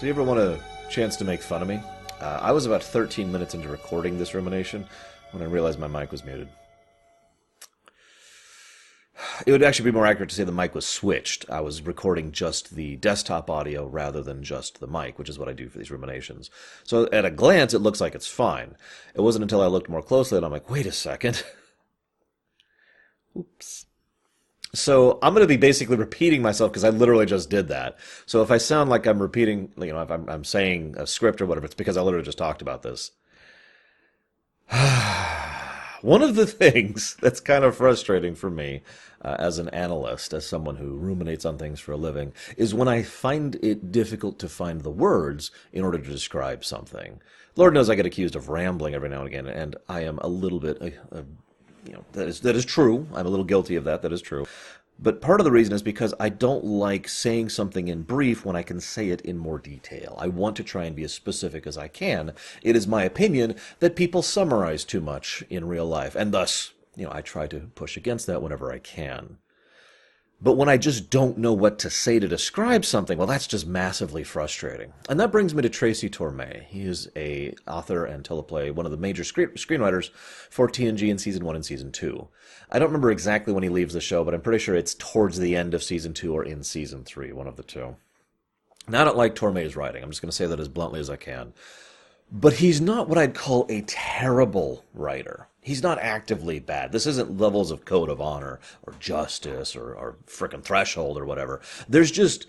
So 0.00 0.06
you 0.06 0.12
ever 0.12 0.22
want 0.22 0.40
a 0.40 0.58
chance 0.88 1.14
to 1.16 1.26
make 1.26 1.42
fun 1.42 1.60
of 1.60 1.68
me? 1.68 1.78
Uh, 2.22 2.38
I 2.40 2.52
was 2.52 2.64
about 2.64 2.82
13 2.82 3.30
minutes 3.30 3.52
into 3.52 3.68
recording 3.68 4.18
this 4.18 4.32
rumination 4.32 4.86
when 5.32 5.42
I 5.42 5.46
realized 5.46 5.78
my 5.78 5.88
mic 5.88 6.10
was 6.10 6.24
muted. 6.24 6.48
It 9.46 9.52
would 9.52 9.62
actually 9.62 9.90
be 9.90 9.94
more 9.94 10.06
accurate 10.06 10.30
to 10.30 10.34
say 10.34 10.44
the 10.44 10.52
mic 10.52 10.74
was 10.74 10.86
switched. 10.86 11.50
I 11.50 11.60
was 11.60 11.82
recording 11.82 12.32
just 12.32 12.76
the 12.76 12.96
desktop 12.96 13.50
audio 13.50 13.86
rather 13.86 14.22
than 14.22 14.42
just 14.42 14.80
the 14.80 14.86
mic, 14.86 15.18
which 15.18 15.28
is 15.28 15.38
what 15.38 15.50
I 15.50 15.52
do 15.52 15.68
for 15.68 15.76
these 15.76 15.90
ruminations. 15.90 16.48
So 16.82 17.06
at 17.12 17.26
a 17.26 17.30
glance, 17.30 17.74
it 17.74 17.80
looks 17.80 18.00
like 18.00 18.14
it's 18.14 18.26
fine. 18.26 18.76
It 19.14 19.20
wasn't 19.20 19.42
until 19.42 19.60
I 19.60 19.66
looked 19.66 19.90
more 19.90 20.02
closely 20.02 20.40
that 20.40 20.46
I'm 20.46 20.50
like, 20.50 20.70
wait 20.70 20.86
a 20.86 20.92
second. 20.92 21.44
Oops. 23.38 23.84
So 24.72 25.18
I'm 25.22 25.34
going 25.34 25.44
to 25.44 25.48
be 25.48 25.56
basically 25.56 25.96
repeating 25.96 26.42
myself 26.42 26.70
because 26.70 26.84
I 26.84 26.90
literally 26.90 27.26
just 27.26 27.50
did 27.50 27.68
that. 27.68 27.98
So 28.26 28.42
if 28.42 28.50
I 28.50 28.58
sound 28.58 28.88
like 28.88 29.06
I'm 29.06 29.20
repeating, 29.20 29.72
you 29.76 29.86
know, 29.86 30.02
if 30.02 30.10
I'm, 30.10 30.28
I'm 30.28 30.44
saying 30.44 30.94
a 30.96 31.06
script 31.06 31.40
or 31.40 31.46
whatever, 31.46 31.66
it's 31.66 31.74
because 31.74 31.96
I 31.96 32.02
literally 32.02 32.24
just 32.24 32.38
talked 32.38 32.62
about 32.62 32.82
this. 32.82 33.10
One 36.02 36.22
of 36.22 36.36
the 36.36 36.46
things 36.46 37.16
that's 37.20 37.40
kind 37.40 37.64
of 37.64 37.76
frustrating 37.76 38.34
for 38.34 38.48
me 38.48 38.82
uh, 39.22 39.36
as 39.38 39.58
an 39.58 39.68
analyst, 39.70 40.32
as 40.32 40.46
someone 40.46 40.76
who 40.76 40.96
ruminates 40.96 41.44
on 41.44 41.58
things 41.58 41.80
for 41.80 41.92
a 41.92 41.96
living, 41.96 42.32
is 42.56 42.72
when 42.72 42.88
I 42.88 43.02
find 43.02 43.56
it 43.56 43.92
difficult 43.92 44.38
to 44.38 44.48
find 44.48 44.80
the 44.80 44.90
words 44.90 45.50
in 45.72 45.84
order 45.84 45.98
to 45.98 46.10
describe 46.10 46.64
something. 46.64 47.20
Lord 47.56 47.74
knows 47.74 47.90
I 47.90 47.96
get 47.96 48.06
accused 48.06 48.36
of 48.36 48.48
rambling 48.48 48.94
every 48.94 49.08
now 49.08 49.18
and 49.18 49.26
again, 49.26 49.46
and 49.46 49.76
I 49.88 50.04
am 50.04 50.18
a 50.18 50.28
little 50.28 50.60
bit, 50.60 50.80
uh, 50.80 51.16
uh, 51.16 51.22
you 51.86 51.92
know, 51.92 52.04
that 52.12 52.28
is 52.28 52.40
that 52.40 52.56
is 52.56 52.64
true. 52.64 53.06
I'm 53.14 53.26
a 53.26 53.30
little 53.30 53.44
guilty 53.44 53.76
of 53.76 53.84
that. 53.84 54.02
That 54.02 54.12
is 54.12 54.22
true. 54.22 54.46
But 55.02 55.22
part 55.22 55.40
of 55.40 55.44
the 55.44 55.50
reason 55.50 55.72
is 55.72 55.82
because 55.82 56.12
I 56.20 56.28
don't 56.28 56.64
like 56.64 57.08
saying 57.08 57.48
something 57.48 57.88
in 57.88 58.02
brief 58.02 58.44
when 58.44 58.54
I 58.54 58.62
can 58.62 58.80
say 58.80 59.08
it 59.08 59.22
in 59.22 59.38
more 59.38 59.58
detail. 59.58 60.14
I 60.20 60.28
want 60.28 60.56
to 60.56 60.62
try 60.62 60.84
and 60.84 60.94
be 60.94 61.04
as 61.04 61.12
specific 61.14 61.66
as 61.66 61.78
I 61.78 61.88
can. 61.88 62.34
It 62.62 62.76
is 62.76 62.86
my 62.86 63.04
opinion 63.04 63.54
that 63.78 63.96
people 63.96 64.20
summarize 64.20 64.84
too 64.84 65.00
much 65.00 65.42
in 65.48 65.68
real 65.68 65.86
life, 65.86 66.14
and 66.14 66.32
thus, 66.32 66.72
you 66.96 67.06
know, 67.06 67.12
I 67.14 67.22
try 67.22 67.46
to 67.46 67.70
push 67.74 67.96
against 67.96 68.26
that 68.26 68.42
whenever 68.42 68.70
I 68.70 68.78
can. 68.78 69.38
But 70.42 70.54
when 70.54 70.70
I 70.70 70.78
just 70.78 71.10
don't 71.10 71.36
know 71.36 71.52
what 71.52 71.78
to 71.80 71.90
say 71.90 72.18
to 72.18 72.26
describe 72.26 72.86
something, 72.86 73.18
well, 73.18 73.26
that's 73.26 73.46
just 73.46 73.66
massively 73.66 74.24
frustrating. 74.24 74.94
And 75.08 75.20
that 75.20 75.30
brings 75.30 75.54
me 75.54 75.60
to 75.60 75.68
Tracy 75.68 76.08
Torme. 76.08 76.64
He 76.64 76.82
is 76.82 77.10
a 77.14 77.54
author 77.68 78.06
and 78.06 78.24
teleplay, 78.24 78.72
one 78.72 78.86
of 78.86 78.92
the 78.92 78.98
major 78.98 79.22
screen- 79.22 79.50
screenwriters 79.50 80.10
for 80.48 80.66
TNG 80.66 81.10
in 81.10 81.18
season 81.18 81.44
one 81.44 81.56
and 81.56 81.64
season 81.64 81.92
two. 81.92 82.28
I 82.70 82.78
don't 82.78 82.88
remember 82.88 83.10
exactly 83.10 83.52
when 83.52 83.62
he 83.62 83.68
leaves 83.68 83.92
the 83.92 84.00
show, 84.00 84.24
but 84.24 84.32
I'm 84.32 84.40
pretty 84.40 84.60
sure 84.60 84.74
it's 84.74 84.94
towards 84.94 85.38
the 85.38 85.56
end 85.56 85.74
of 85.74 85.82
season 85.82 86.14
two 86.14 86.34
or 86.34 86.42
in 86.42 86.64
season 86.64 87.04
three, 87.04 87.32
one 87.32 87.46
of 87.46 87.56
the 87.56 87.62
two. 87.62 87.96
Now, 88.88 89.02
I 89.02 89.04
don't 89.04 89.18
like 89.18 89.34
Torme's 89.34 89.76
writing. 89.76 90.02
I'm 90.02 90.10
just 90.10 90.22
going 90.22 90.30
to 90.30 90.36
say 90.36 90.46
that 90.46 90.58
as 90.58 90.68
bluntly 90.68 91.00
as 91.00 91.10
I 91.10 91.16
can. 91.16 91.52
But 92.32 92.54
he's 92.54 92.80
not 92.80 93.08
what 93.08 93.18
I'd 93.18 93.34
call 93.34 93.66
a 93.68 93.82
terrible 93.82 94.84
writer. 94.94 95.48
He's 95.62 95.82
not 95.82 95.98
actively 95.98 96.58
bad. 96.58 96.92
This 96.92 97.06
isn't 97.06 97.38
levels 97.38 97.70
of 97.70 97.84
code 97.84 98.08
of 98.08 98.20
honor 98.20 98.60
or 98.82 98.94
justice 98.98 99.76
or, 99.76 99.94
or 99.94 100.16
frickin' 100.26 100.62
threshold 100.62 101.18
or 101.18 101.26
whatever. 101.26 101.60
There's 101.88 102.10
just 102.10 102.46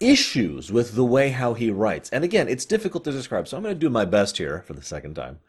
issues 0.00 0.72
with 0.72 0.94
the 0.94 1.04
way 1.04 1.30
how 1.30 1.54
he 1.54 1.70
writes. 1.70 2.08
And 2.10 2.24
again, 2.24 2.48
it's 2.48 2.64
difficult 2.64 3.04
to 3.04 3.12
describe, 3.12 3.48
so 3.48 3.56
I'm 3.56 3.62
going 3.62 3.74
to 3.74 3.78
do 3.78 3.90
my 3.90 4.04
best 4.04 4.38
here 4.38 4.62
for 4.66 4.72
the 4.72 4.82
second 4.82 5.14
time. 5.14 5.40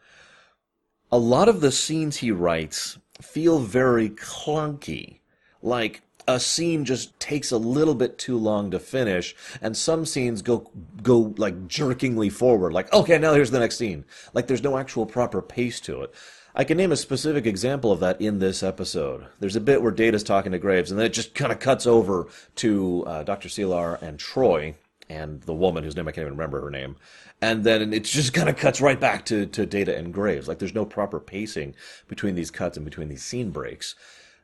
A 1.10 1.18
lot 1.18 1.48
of 1.48 1.60
the 1.60 1.72
scenes 1.72 2.18
he 2.18 2.30
writes 2.30 2.98
feel 3.20 3.60
very 3.60 4.10
clunky. 4.10 5.20
Like, 5.62 6.02
a 6.28 6.38
scene 6.38 6.84
just 6.84 7.18
takes 7.18 7.50
a 7.50 7.58
little 7.58 7.94
bit 7.94 8.18
too 8.18 8.36
long 8.36 8.70
to 8.70 8.78
finish, 8.78 9.34
and 9.60 9.76
some 9.76 10.06
scenes 10.06 10.42
go 10.42 10.70
go 11.02 11.34
like 11.36 11.66
jerkingly 11.66 12.30
forward, 12.30 12.72
like 12.72 12.92
okay, 12.92 13.18
now 13.18 13.34
here's 13.34 13.50
the 13.50 13.58
next 13.58 13.78
scene. 13.78 14.04
Like 14.32 14.46
there's 14.46 14.62
no 14.62 14.78
actual 14.78 15.06
proper 15.06 15.42
pace 15.42 15.80
to 15.80 16.02
it. 16.02 16.14
I 16.54 16.64
can 16.64 16.76
name 16.76 16.92
a 16.92 16.96
specific 16.96 17.46
example 17.46 17.92
of 17.92 18.00
that 18.00 18.20
in 18.20 18.38
this 18.38 18.62
episode. 18.62 19.26
There's 19.38 19.56
a 19.56 19.60
bit 19.60 19.82
where 19.82 19.92
Data's 19.92 20.24
talking 20.24 20.52
to 20.52 20.58
Graves, 20.58 20.90
and 20.90 20.98
then 20.98 21.06
it 21.06 21.12
just 21.12 21.34
kind 21.34 21.52
of 21.52 21.60
cuts 21.60 21.86
over 21.86 22.28
to 22.56 23.04
uh, 23.06 23.22
Dr. 23.22 23.48
Selar 23.48 24.00
and 24.02 24.18
Troi 24.18 24.74
and 25.08 25.40
the 25.42 25.54
woman 25.54 25.84
whose 25.84 25.96
name 25.96 26.08
I 26.08 26.12
can't 26.12 26.24
even 26.26 26.36
remember 26.36 26.60
her 26.60 26.70
name. 26.70 26.96
And 27.42 27.64
then 27.64 27.92
it 27.92 28.04
just 28.04 28.34
kind 28.34 28.48
of 28.48 28.56
cuts 28.56 28.80
right 28.80 29.00
back 29.00 29.24
to, 29.26 29.46
to 29.46 29.66
Data 29.66 29.96
and 29.96 30.12
Graves. 30.12 30.48
Like 30.48 30.58
there's 30.58 30.74
no 30.74 30.84
proper 30.84 31.20
pacing 31.20 31.74
between 32.08 32.34
these 32.34 32.50
cuts 32.50 32.76
and 32.76 32.84
between 32.84 33.08
these 33.08 33.22
scene 33.22 33.50
breaks 33.50 33.94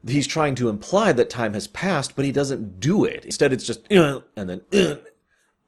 he's 0.06 0.26
trying 0.26 0.54
to 0.56 0.68
imply 0.68 1.12
that 1.12 1.30
time 1.30 1.54
has 1.54 1.66
passed, 1.66 2.16
but 2.16 2.24
he 2.24 2.32
doesn't 2.32 2.80
do 2.80 3.04
it. 3.04 3.24
Instead, 3.24 3.52
it's 3.52 3.66
just 3.66 3.90
uh, 3.92 4.20
and 4.36 4.48
then 4.48 4.60
uh, 4.72 4.96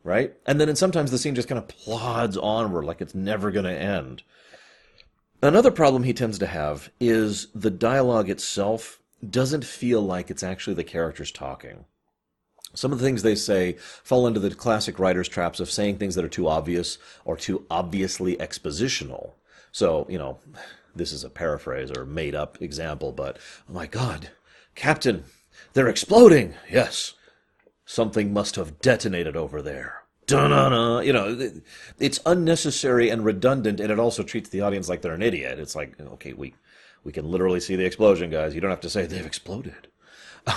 right, 0.05 0.35
and 0.47 0.61
then 0.61 0.69
and 0.69 0.79
sometimes 0.79 1.11
the 1.11 1.19
scene 1.19 1.35
just 1.35 1.49
kind 1.49 1.59
of 1.59 1.69
plods 1.69 2.37
onward 2.37 2.85
like 2.85 3.01
it's 3.01 3.15
never 3.15 3.51
going 3.51 3.65
to 3.65 3.73
end. 3.73 4.23
Another 5.41 5.71
problem 5.71 6.03
he 6.03 6.13
tends 6.13 6.39
to 6.41 6.47
have 6.47 6.91
is 6.99 7.47
the 7.55 7.71
dialogue 7.71 8.29
itself 8.29 9.01
doesn't 9.29 9.65
feel 9.65 10.01
like 10.01 10.31
it's 10.31 10.43
actually 10.43 10.75
the 10.75 10.83
characters 10.83 11.31
talking. 11.31 11.85
Some 12.75 12.93
of 12.93 12.99
the 12.99 13.05
things 13.05 13.23
they 13.23 13.37
say 13.37 13.75
fall 14.03 14.27
into 14.27 14.41
the 14.41 14.55
classic 14.55 14.99
writer's 14.99 15.29
traps 15.29 15.61
of 15.61 15.71
saying 15.71 15.99
things 15.99 16.17
that 16.17 16.25
are 16.25 16.29
too 16.29 16.49
obvious 16.49 16.99
or 17.25 17.37
too 17.37 17.65
obviously 17.71 18.37
expositional. 18.37 19.33
So, 19.71 20.07
you 20.09 20.19
know, 20.19 20.39
this 20.95 21.13
is 21.13 21.23
a 21.23 21.31
paraphrase 21.31 21.93
or 21.97 22.05
made 22.05 22.35
up 22.35 22.61
example, 22.61 23.13
but 23.13 23.39
oh 23.69 23.73
my 23.73 23.87
God, 23.87 24.31
Captain, 24.75 25.25
they're 25.73 25.89
exploding. 25.89 26.55
Yes, 26.69 27.15
something 27.87 28.33
must 28.33 28.57
have 28.57 28.81
detonated 28.81 29.37
over 29.37 29.63
there. 29.63 29.98
Da-na-na. 30.29 31.01
You 31.01 31.13
know, 31.13 31.51
it's 31.99 32.21
unnecessary 32.25 33.09
and 33.11 33.25
redundant, 33.25 33.81
and 33.81 33.91
it 33.91 33.99
also 33.99 34.23
treats 34.23 34.51
the 34.51 34.61
audience 34.61 34.89
like 34.89 35.03
they're 35.03 35.15
an 35.15 35.23
idiot. 35.23 35.59
It's 35.59 35.75
like, 35.75 35.99
okay, 36.01 36.35
we 36.35 36.55
we 37.03 37.13
can 37.13 37.31
literally 37.31 37.61
see 37.61 37.77
the 37.77 37.85
explosion, 37.85 38.31
guys. 38.31 38.55
You 38.55 38.61
don't 38.61 38.71
have 38.71 38.81
to 38.83 38.91
say 38.91 39.07
they've 39.07 39.25
exploded. 39.25 39.89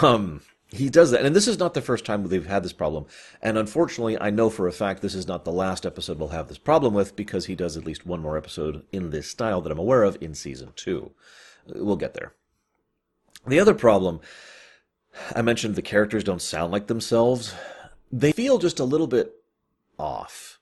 Um, 0.02 0.42
he 0.70 0.90
does 0.90 1.12
that. 1.12 1.26
And 1.26 1.36
this 1.36 1.48
is 1.48 1.59
not 1.59 1.74
the 1.74 1.82
first 1.82 2.06
time 2.06 2.26
they've 2.26 2.46
had 2.46 2.64
this 2.64 2.74
problem. 2.74 3.06
And 3.42 3.58
unfortunately, 3.58 4.20
I 4.20 4.30
know 4.30 4.50
for 4.50 4.68
a 4.68 4.72
fact 4.72 5.02
this 5.02 5.16
is 5.16 5.28
not 5.28 5.44
the 5.44 5.52
last 5.52 5.86
episode 5.86 6.18
we'll 6.18 6.30
have 6.30 6.48
this 6.48 6.58
problem 6.58 6.94
with 6.94 7.16
because 7.16 7.46
he 7.46 7.56
does 7.56 7.76
at 7.76 7.86
least 7.86 8.06
one 8.06 8.22
more 8.22 8.38
episode 8.38 8.84
in 8.92 9.09
this 9.09 9.30
style 9.30 9.62
that 9.62 9.72
I'm 9.72 9.80
aware 9.80 10.03
of 10.03 10.18
in 10.22 10.34
season 10.34 10.72
two. 10.76 11.12
We'll 11.68 11.98
get 11.98 12.14
there. 12.14 12.34
The 13.46 13.59
other 13.59 13.74
problem, 13.74 14.22
I 15.36 15.42
mentioned 15.42 15.76
the 15.76 15.82
characters 15.82 16.24
don't 16.24 16.42
sound 16.42 16.72
like 16.72 16.88
themselves. 16.88 17.53
They 18.12 18.32
feel 18.32 18.58
just 18.58 18.80
a 18.80 18.86
little 18.86 19.08
bit 19.08 19.34
off. 20.02 20.60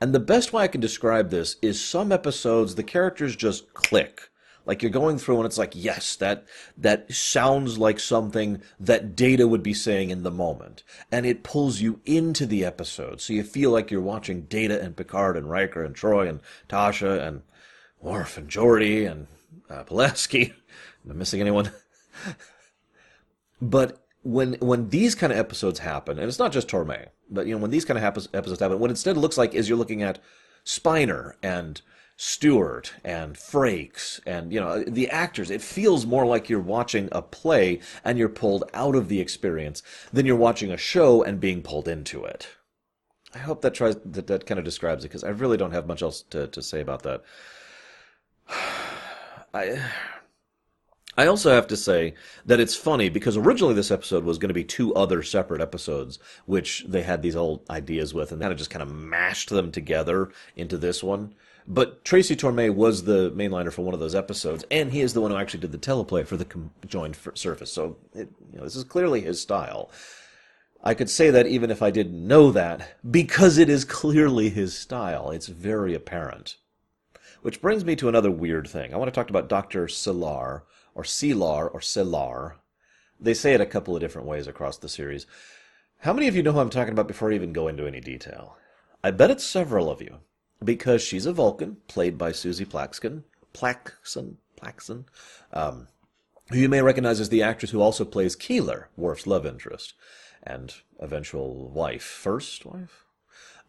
And 0.00 0.14
the 0.14 0.20
best 0.20 0.52
way 0.52 0.64
I 0.64 0.68
can 0.68 0.80
describe 0.80 1.30
this 1.30 1.56
is 1.60 1.82
some 1.82 2.12
episodes, 2.12 2.74
the 2.74 2.82
characters 2.82 3.34
just 3.34 3.72
click 3.74 4.30
like 4.66 4.82
you're 4.82 4.90
going 4.90 5.16
through 5.16 5.36
and 5.36 5.46
it's 5.46 5.58
like, 5.58 5.72
yes, 5.74 6.16
that, 6.16 6.44
that 6.76 7.10
sounds 7.12 7.78
like 7.78 8.00
something 8.00 8.60
that 8.80 9.14
Data 9.14 9.46
would 9.46 9.62
be 9.62 9.72
saying 9.72 10.10
in 10.10 10.24
the 10.24 10.30
moment. 10.30 10.82
And 11.10 11.24
it 11.24 11.44
pulls 11.44 11.80
you 11.80 12.00
into 12.04 12.46
the 12.46 12.64
episode. 12.64 13.20
So 13.20 13.32
you 13.32 13.44
feel 13.44 13.70
like 13.70 13.90
you're 13.90 14.00
watching 14.00 14.42
Data 14.42 14.82
and 14.82 14.96
Picard 14.96 15.36
and 15.36 15.48
Riker 15.48 15.84
and 15.84 15.94
Troi 15.94 16.28
and 16.28 16.40
Tasha 16.68 17.24
and 17.26 17.42
Worf 18.00 18.36
and 18.36 18.50
Geordi 18.50 19.10
and 19.10 19.28
uh, 19.70 19.84
Pulaski. 19.84 20.52
Am 21.04 21.12
I 21.12 21.14
missing 21.14 21.40
anyone? 21.40 21.70
but 23.62 24.04
when 24.26 24.54
when 24.54 24.88
these 24.88 25.14
kind 25.14 25.32
of 25.32 25.38
episodes 25.38 25.78
happen, 25.78 26.18
and 26.18 26.26
it's 26.26 26.38
not 26.38 26.52
just 26.52 26.66
Torme, 26.66 27.08
but 27.30 27.46
you 27.46 27.54
know 27.54 27.60
when 27.60 27.70
these 27.70 27.84
kind 27.84 27.96
of 27.96 28.28
episodes 28.34 28.60
happen, 28.60 28.80
what 28.80 28.90
instead 28.90 29.16
looks 29.16 29.38
like 29.38 29.54
is 29.54 29.68
you're 29.68 29.78
looking 29.78 30.02
at 30.02 30.18
Spiner 30.64 31.34
and 31.44 31.80
Stewart 32.16 32.92
and 33.04 33.36
Frakes 33.36 34.20
and 34.26 34.52
you 34.52 34.60
know 34.60 34.82
the 34.82 35.08
actors. 35.10 35.50
It 35.50 35.62
feels 35.62 36.06
more 36.06 36.26
like 36.26 36.48
you're 36.48 36.58
watching 36.58 37.08
a 37.12 37.22
play 37.22 37.78
and 38.04 38.18
you're 38.18 38.28
pulled 38.28 38.64
out 38.74 38.96
of 38.96 39.08
the 39.08 39.20
experience 39.20 39.82
than 40.12 40.26
you're 40.26 40.34
watching 40.34 40.72
a 40.72 40.76
show 40.76 41.22
and 41.22 41.38
being 41.38 41.62
pulled 41.62 41.86
into 41.86 42.24
it. 42.24 42.48
I 43.32 43.38
hope 43.38 43.62
that 43.62 43.74
tries 43.74 43.96
that, 44.04 44.26
that 44.26 44.46
kind 44.46 44.58
of 44.58 44.64
describes 44.64 45.04
it 45.04 45.08
because 45.08 45.22
I 45.22 45.28
really 45.28 45.56
don't 45.56 45.72
have 45.72 45.86
much 45.86 46.02
else 46.02 46.22
to, 46.30 46.48
to 46.48 46.62
say 46.62 46.80
about 46.80 47.04
that. 47.04 47.22
I 49.54 49.80
I 51.16 51.26
also 51.26 51.50
have 51.50 51.66
to 51.68 51.76
say 51.76 52.14
that 52.44 52.60
it's 52.60 52.76
funny 52.76 53.08
because 53.08 53.36
originally 53.36 53.74
this 53.74 53.90
episode 53.90 54.24
was 54.24 54.38
going 54.38 54.48
to 54.48 54.54
be 54.54 54.64
two 54.64 54.94
other 54.94 55.22
separate 55.22 55.62
episodes, 55.62 56.18
which 56.44 56.84
they 56.86 57.02
had 57.02 57.22
these 57.22 57.36
old 57.36 57.62
ideas 57.70 58.12
with, 58.12 58.32
and 58.32 58.40
kind 58.40 58.52
of 58.52 58.58
just 58.58 58.70
kind 58.70 58.82
of 58.82 58.92
mashed 58.92 59.48
them 59.48 59.72
together 59.72 60.30
into 60.56 60.76
this 60.76 61.02
one. 61.02 61.34
But 61.66 62.04
Tracy 62.04 62.36
Torme 62.36 62.74
was 62.74 63.04
the 63.04 63.32
mainliner 63.32 63.72
for 63.72 63.82
one 63.82 63.94
of 63.94 64.00
those 64.00 64.14
episodes, 64.14 64.64
and 64.70 64.92
he 64.92 65.00
is 65.00 65.14
the 65.14 65.20
one 65.20 65.30
who 65.30 65.36
actually 65.36 65.60
did 65.60 65.72
the 65.72 65.78
teleplay 65.78 66.24
for 66.24 66.36
the 66.36 66.44
conjoined 66.44 67.16
surface. 67.34 67.72
So 67.72 67.96
it, 68.14 68.28
you 68.52 68.58
know, 68.58 68.64
this 68.64 68.76
is 68.76 68.84
clearly 68.84 69.22
his 69.22 69.40
style. 69.40 69.90
I 70.84 70.94
could 70.94 71.10
say 71.10 71.30
that 71.30 71.46
even 71.46 71.70
if 71.70 71.82
I 71.82 71.90
didn't 71.90 72.26
know 72.26 72.52
that, 72.52 72.96
because 73.10 73.58
it 73.58 73.68
is 73.68 73.84
clearly 73.84 74.50
his 74.50 74.76
style. 74.78 75.30
It's 75.30 75.48
very 75.48 75.94
apparent. 75.94 76.58
Which 77.42 77.60
brings 77.60 77.84
me 77.84 77.96
to 77.96 78.08
another 78.08 78.30
weird 78.30 78.68
thing. 78.68 78.94
I 78.94 78.96
want 78.96 79.12
to 79.12 79.18
talk 79.18 79.30
about 79.30 79.48
Dr. 79.48 79.88
Selar, 79.88 80.62
or 80.96 81.04
Selar, 81.04 81.68
or 81.68 81.80
Selar. 81.80 82.56
They 83.20 83.34
say 83.34 83.54
it 83.54 83.60
a 83.60 83.66
couple 83.66 83.94
of 83.94 84.00
different 84.00 84.26
ways 84.26 84.46
across 84.46 84.78
the 84.78 84.88
series. 84.88 85.26
How 86.00 86.12
many 86.12 86.26
of 86.26 86.34
you 86.34 86.42
know 86.42 86.52
who 86.52 86.58
I'm 86.58 86.70
talking 86.70 86.92
about 86.92 87.06
before 87.06 87.30
I 87.30 87.34
even 87.34 87.52
go 87.52 87.68
into 87.68 87.86
any 87.86 88.00
detail? 88.00 88.56
I 89.04 89.10
bet 89.10 89.30
it's 89.30 89.44
several 89.44 89.90
of 89.90 90.00
you, 90.00 90.18
because 90.64 91.02
she's 91.02 91.26
a 91.26 91.32
Vulcan, 91.32 91.76
played 91.86 92.16
by 92.16 92.32
Suzie 92.32 92.66
Plakson, 92.66 93.22
Plakson, 93.52 94.36
Plakson, 94.60 95.04
um, 95.52 95.88
who 96.50 96.58
you 96.58 96.68
may 96.68 96.80
recognize 96.80 97.20
as 97.20 97.28
the 97.28 97.42
actress 97.42 97.70
who 97.70 97.82
also 97.82 98.04
plays 98.04 98.34
K'Ehleyr, 98.34 98.86
Worf's 98.96 99.26
love 99.26 99.44
interest, 99.44 99.94
and 100.42 100.74
eventual 100.98 101.68
wife, 101.68 102.02
first 102.02 102.64
wife. 102.64 103.04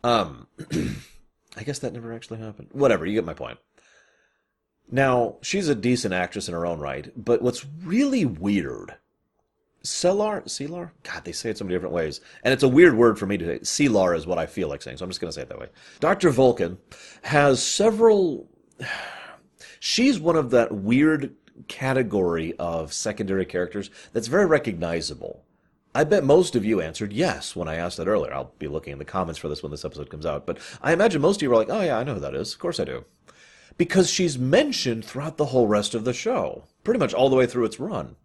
Um, 0.03 0.47
I 1.57 1.63
guess 1.63 1.79
that 1.79 1.93
never 1.93 2.13
actually 2.13 2.39
happened. 2.39 2.69
Whatever, 2.71 3.05
you 3.05 3.15
get 3.15 3.25
my 3.25 3.33
point. 3.33 3.57
Now, 4.89 5.35
she's 5.41 5.67
a 5.67 5.75
decent 5.75 6.13
actress 6.13 6.47
in 6.47 6.53
her 6.53 6.65
own 6.65 6.79
right, 6.79 7.11
but 7.15 7.41
what's 7.41 7.65
really 7.83 8.25
weird, 8.25 8.95
Selar, 9.83 10.43
Selar? 10.47 10.91
God, 11.03 11.25
they 11.25 11.33
say 11.33 11.49
it 11.49 11.57
so 11.57 11.65
many 11.65 11.75
different 11.75 11.93
ways. 11.93 12.21
And 12.43 12.53
it's 12.53 12.63
a 12.63 12.69
weird 12.69 12.95
word 12.95 13.19
for 13.19 13.25
me 13.25 13.37
to 13.37 13.45
say. 13.45 13.87
Selar 13.87 14.15
is 14.15 14.25
what 14.25 14.37
I 14.37 14.45
feel 14.45 14.69
like 14.69 14.81
saying, 14.81 14.97
so 14.97 15.03
I'm 15.03 15.09
just 15.09 15.19
going 15.19 15.29
to 15.29 15.35
say 15.35 15.41
it 15.41 15.49
that 15.49 15.59
way. 15.59 15.69
Dr. 15.99 16.29
Vulcan 16.29 16.77
has 17.23 17.61
several. 17.61 18.47
She's 19.79 20.19
one 20.19 20.35
of 20.35 20.49
that 20.51 20.73
weird 20.73 21.35
category 21.67 22.53
of 22.57 22.93
secondary 22.93 23.45
characters 23.45 23.89
that's 24.13 24.27
very 24.27 24.45
recognizable. 24.45 25.43
I 25.93 26.03
bet 26.03 26.23
most 26.23 26.55
of 26.55 26.65
you 26.65 26.81
answered 26.81 27.11
yes 27.11 27.55
when 27.55 27.67
I 27.67 27.75
asked 27.75 27.97
that 27.97 28.07
earlier. 28.07 28.33
I'll 28.33 28.53
be 28.59 28.67
looking 28.67 28.93
in 28.93 28.99
the 28.99 29.05
comments 29.05 29.39
for 29.39 29.47
this 29.47 29.63
when 29.63 29.71
this 29.71 29.85
episode 29.85 30.09
comes 30.09 30.25
out. 30.25 30.45
But 30.45 30.59
I 30.81 30.93
imagine 30.93 31.21
most 31.21 31.37
of 31.37 31.41
you 31.41 31.49
were 31.49 31.55
like, 31.55 31.69
oh, 31.69 31.81
yeah, 31.81 31.97
I 31.97 32.03
know 32.03 32.15
who 32.15 32.19
that 32.19 32.35
is. 32.35 32.53
Of 32.53 32.59
course 32.59 32.79
I 32.79 32.85
do. 32.85 33.05
Because 33.77 34.09
she's 34.09 34.37
mentioned 34.37 35.05
throughout 35.05 35.37
the 35.37 35.45
whole 35.45 35.67
rest 35.67 35.93
of 35.93 36.03
the 36.03 36.13
show, 36.13 36.63
pretty 36.83 36.99
much 36.99 37.13
all 37.13 37.29
the 37.29 37.35
way 37.35 37.45
through 37.45 37.65
its 37.65 37.79
run. 37.79 38.15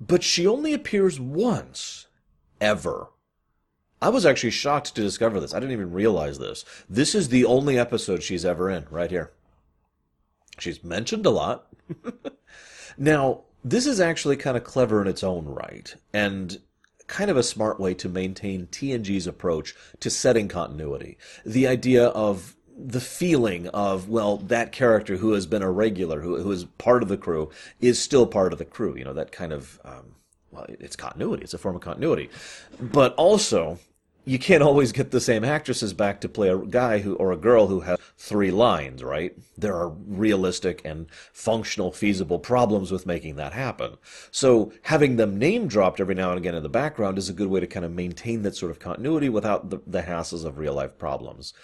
But 0.00 0.22
she 0.22 0.46
only 0.46 0.72
appears 0.72 1.20
once, 1.20 2.06
ever. 2.60 3.08
I 4.00 4.10
was 4.10 4.24
actually 4.24 4.50
shocked 4.50 4.94
to 4.94 5.02
discover 5.02 5.40
this. 5.40 5.52
I 5.52 5.58
didn't 5.58 5.72
even 5.72 5.92
realize 5.92 6.38
this. 6.38 6.64
This 6.88 7.14
is 7.14 7.28
the 7.28 7.44
only 7.44 7.78
episode 7.78 8.22
she's 8.22 8.44
ever 8.44 8.70
in, 8.70 8.86
right 8.90 9.10
here. 9.10 9.32
She's 10.58 10.84
mentioned 10.84 11.26
a 11.26 11.30
lot. 11.30 11.66
now, 12.98 13.42
this 13.64 13.86
is 13.86 14.00
actually 14.00 14.36
kind 14.36 14.56
of 14.56 14.64
clever 14.64 15.02
in 15.02 15.08
its 15.08 15.24
own 15.24 15.46
right, 15.46 15.94
and 16.12 16.60
kind 17.08 17.30
of 17.30 17.36
a 17.36 17.42
smart 17.42 17.80
way 17.80 17.94
to 17.94 18.08
maintain 18.08 18.66
TNG's 18.66 19.26
approach 19.26 19.74
to 19.98 20.10
setting 20.10 20.46
continuity. 20.46 21.18
The 21.44 21.66
idea 21.66 22.06
of 22.08 22.54
the 22.78 23.00
feeling 23.00 23.66
of 23.68 24.08
well 24.08 24.36
that 24.36 24.70
character 24.72 25.16
who 25.16 25.32
has 25.32 25.46
been 25.46 25.62
a 25.62 25.70
regular 25.70 26.20
who, 26.20 26.40
who 26.40 26.52
is 26.52 26.64
part 26.64 27.02
of 27.02 27.08
the 27.08 27.16
crew 27.16 27.50
is 27.80 28.00
still 28.00 28.26
part 28.26 28.52
of 28.52 28.58
the 28.58 28.64
crew 28.64 28.96
you 28.96 29.04
know 29.04 29.12
that 29.12 29.32
kind 29.32 29.52
of 29.52 29.80
um, 29.84 30.14
well 30.52 30.64
it's 30.68 30.94
continuity 30.94 31.42
it's 31.42 31.54
a 31.54 31.58
form 31.58 31.74
of 31.74 31.82
continuity 31.82 32.30
but 32.80 33.14
also 33.16 33.78
you 34.28 34.38
can't 34.38 34.62
always 34.62 34.92
get 34.92 35.10
the 35.10 35.22
same 35.22 35.42
actresses 35.42 35.94
back 35.94 36.20
to 36.20 36.28
play 36.28 36.50
a 36.50 36.58
guy 36.58 36.98
who 36.98 37.14
or 37.14 37.32
a 37.32 37.36
girl 37.36 37.66
who 37.68 37.80
has 37.80 37.98
three 38.18 38.50
lines, 38.50 39.02
right? 39.02 39.34
There 39.56 39.74
are 39.74 39.88
realistic 39.88 40.82
and 40.84 41.06
functional, 41.32 41.92
feasible 41.92 42.38
problems 42.38 42.92
with 42.92 43.06
making 43.06 43.36
that 43.36 43.54
happen. 43.54 43.96
So 44.30 44.70
having 44.82 45.16
them 45.16 45.38
name 45.38 45.66
dropped 45.66 45.98
every 45.98 46.14
now 46.14 46.28
and 46.28 46.38
again 46.38 46.54
in 46.54 46.62
the 46.62 46.68
background 46.68 47.16
is 47.16 47.30
a 47.30 47.32
good 47.32 47.48
way 47.48 47.60
to 47.60 47.66
kind 47.66 47.86
of 47.86 47.92
maintain 47.92 48.42
that 48.42 48.54
sort 48.54 48.70
of 48.70 48.78
continuity 48.78 49.30
without 49.30 49.70
the, 49.70 49.78
the 49.86 50.02
hassles 50.02 50.44
of 50.44 50.58
real 50.58 50.74
life 50.74 50.98
problems. 50.98 51.54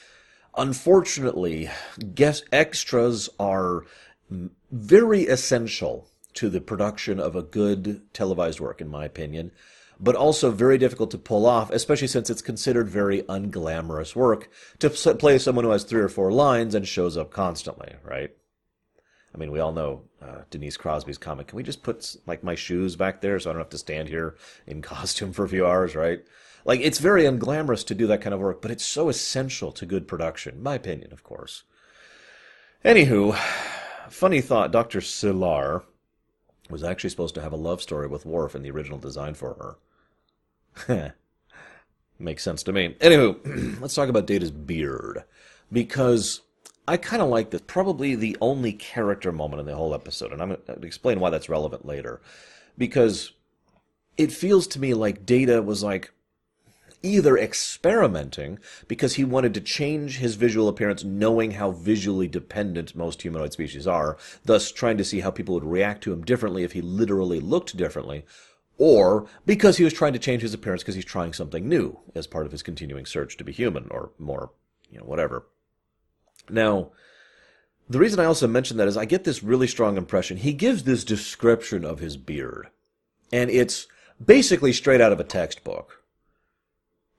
Unfortunately, 0.57 1.69
guest 2.15 2.45
extras 2.53 3.29
are 3.39 3.85
very 4.71 5.23
essential 5.23 6.09
to 6.35 6.49
the 6.49 6.61
production 6.61 7.21
of 7.21 7.37
a 7.37 7.43
good 7.43 8.03
televised 8.13 8.61
work, 8.61 8.81
in 8.81 8.89
my 8.89 9.05
opinion 9.05 9.53
but 10.01 10.17
also 10.17 10.51
very 10.51 10.79
difficult 10.79 11.11
to 11.13 11.19
pull 11.19 11.47
off, 11.47 11.71
especially 11.71 12.09
since 12.09 12.31
it's 12.31 12.43
considered 12.43 12.89
very 12.89 13.23
unglamorous 13.23 14.15
work 14.15 14.51
to 14.79 14.91
play 14.91 15.39
someone 15.39 15.65
who 15.65 15.71
has 15.71 15.85
three 15.85 16.03
or 16.03 16.09
four 16.09 16.33
lines 16.33 16.75
and 16.75 16.87
shows 16.87 17.17
up 17.17 17.31
constantly, 17.31 17.95
right? 18.03 18.31
I 19.35 19.39
mean, 19.39 19.51
we 19.51 19.61
all 19.61 19.73
know 19.73 20.03
uh, 20.23 20.43
Denise 20.51 20.77
Crosby's 20.77 21.19
comic. 21.19 21.49
Can 21.49 21.57
we 21.57 21.63
just 21.63 21.83
put 21.83 22.17
like 22.27 22.45
my 22.45 22.55
shoes 22.55 22.95
back 22.97 23.21
there 23.21 23.39
so 23.41 23.51
I 23.51 23.53
don't 23.53 23.61
have 23.61 23.71
to 23.71 23.79
stand 23.79 24.09
here 24.09 24.37
in 24.67 24.83
costume 24.83 25.33
for 25.33 25.45
a 25.45 25.49
few 25.49 25.67
hours, 25.67 25.97
right? 25.97 26.25
Like 26.65 26.81
it's 26.81 26.99
very 26.99 27.25
unglamorous 27.25 27.87
to 27.87 27.95
do 27.95 28.07
that 28.07 28.21
kind 28.21 28.33
of 28.33 28.41
work, 28.41 28.63
but 28.63 28.71
it's 28.71 28.85
so 28.85 29.09
essential 29.09 29.71
to 29.73 29.87
good 29.87 30.09
production, 30.09 30.63
my 30.63 30.75
opinion, 30.75 31.13
of 31.13 31.23
course. 31.23 31.65
Anywho, 32.85 33.37
funny 34.09 34.41
thought, 34.41 34.73
Dr. 34.73 35.01
Selar 35.01 35.83
was 36.71 36.83
actually 36.83 37.11
supposed 37.11 37.35
to 37.35 37.43
have 37.43 37.53
a 37.53 37.57
love 37.57 37.83
story 37.83 38.07
with 38.07 38.27
Worf 38.27 38.55
in 38.55 38.63
the 38.63 38.71
original 38.71 38.99
design 38.99 39.35
for 39.35 39.77
her. 40.87 41.15
Makes 42.19 42.43
sense 42.43 42.63
to 42.65 42.73
me. 42.73 42.97
Anywho, 43.01 43.81
let's 43.81 43.95
talk 43.95 44.09
about 44.09 44.27
Data's 44.27 44.51
beard. 44.51 45.25
Because 45.73 46.43
I 46.87 46.97
kind 46.97 47.23
of 47.23 47.29
like 47.29 47.51
this. 47.51 47.63
Probably 47.67 48.15
the 48.15 48.37
only 48.41 48.73
character 48.73 49.33
moment 49.33 49.61
in 49.61 49.67
the 49.67 49.75
whole 49.75 49.95
episode. 49.95 50.33
And 50.33 50.41
I'm 50.41 50.49
going 50.49 50.61
to 50.67 50.87
explain 50.87 51.21
why 51.21 51.31
that's 51.31 51.49
relevant 51.49 51.87
later. 51.87 52.21
Because 52.79 53.33
it 54.17 54.33
feels 54.33 54.67
to 54.69 54.81
me 54.81 54.95
like 54.95 55.27
Data 55.27 55.63
was 55.63 55.83
like, 55.83 56.13
either 57.05 57.37
experimenting 57.37 58.59
because 58.89 59.15
he 59.15 59.25
wanted 59.25 59.55
to 59.55 59.61
change 59.61 60.19
his 60.19 60.35
visual 60.35 60.69
appearance 60.69 61.05
knowing 61.05 61.53
how 61.53 61.71
visually 61.71 62.27
dependent 62.27 62.97
most 62.97 63.23
humanoid 63.23 63.53
species 63.53 63.87
are, 63.87 64.17
thus 64.45 64.73
trying 64.73 64.97
to 64.97 65.05
see 65.05 65.21
how 65.21 65.31
people 65.31 65.55
would 65.55 65.65
react 65.65 66.03
to 66.03 66.13
him 66.13 66.25
differently 66.25 66.65
if 66.65 66.73
he 66.73 66.81
literally 66.81 67.39
looked 67.39 67.77
differently, 67.77 68.25
or 68.79 69.27
because 69.47 69.77
he 69.77 69.85
was 69.85 69.93
trying 69.93 70.15
to 70.15 70.19
change 70.19 70.43
his 70.43 70.55
appearance 70.55 70.83
because 70.83 70.95
he's 70.95 71.05
trying 71.05 71.33
something 71.33 71.69
new 71.69 72.01
as 72.15 72.27
part 72.27 72.47
of 72.47 72.53
his 72.53 72.63
continuing 72.63 73.07
search 73.07 73.37
to 73.37 73.45
be 73.45 73.53
human 73.53 73.87
or 73.91 74.11
more, 74.19 74.51
you 74.91 74.99
know, 74.99 75.05
whatever. 75.05 75.47
Now, 76.49 76.91
the 77.89 77.99
reason 77.99 78.19
I 78.19 78.25
also 78.25 78.49
mention 78.49 78.79
that 78.79 78.89
is 78.89 78.97
I 78.97 79.05
get 79.05 79.25
this 79.25 79.43
really 79.43 79.67
strong 79.67 79.97
impression. 79.97 80.39
He 80.39 80.55
gives 80.55 80.85
this 80.85 81.05
description 81.05 81.85
of 81.85 81.99
his 81.99 82.17
beard, 82.17 82.69
and 83.31 83.51
it's 83.51 83.87
basically 84.25 84.73
straight 84.73 85.03
out 85.03 85.13
of 85.13 85.21
a 85.21 85.25
textbook 85.25 86.04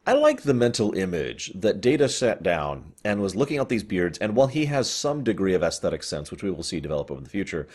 I 0.07 0.13
like 0.13 0.43
the 0.43 0.53
mental 0.53 0.93
image 0.93 1.51
that 1.55 1.81
Data 1.81 2.07
sat 2.07 2.43
down 2.43 2.93
and 3.03 3.21
was 3.21 3.35
looking 3.35 3.57
at 3.57 3.69
these 3.69 3.83
beards, 3.83 4.19
and 4.19 4.35
while 4.35 4.47
he 4.47 4.65
has 4.65 4.87
some 4.89 5.23
degree 5.23 5.55
of 5.55 5.63
aesthetic 5.63 6.03
sense, 6.03 6.29
which 6.29 6.43
we 6.43 6.51
will 6.51 6.61
see 6.61 6.79
develop 6.79 7.09
over 7.09 7.21
the 7.21 7.29
future, 7.29 7.67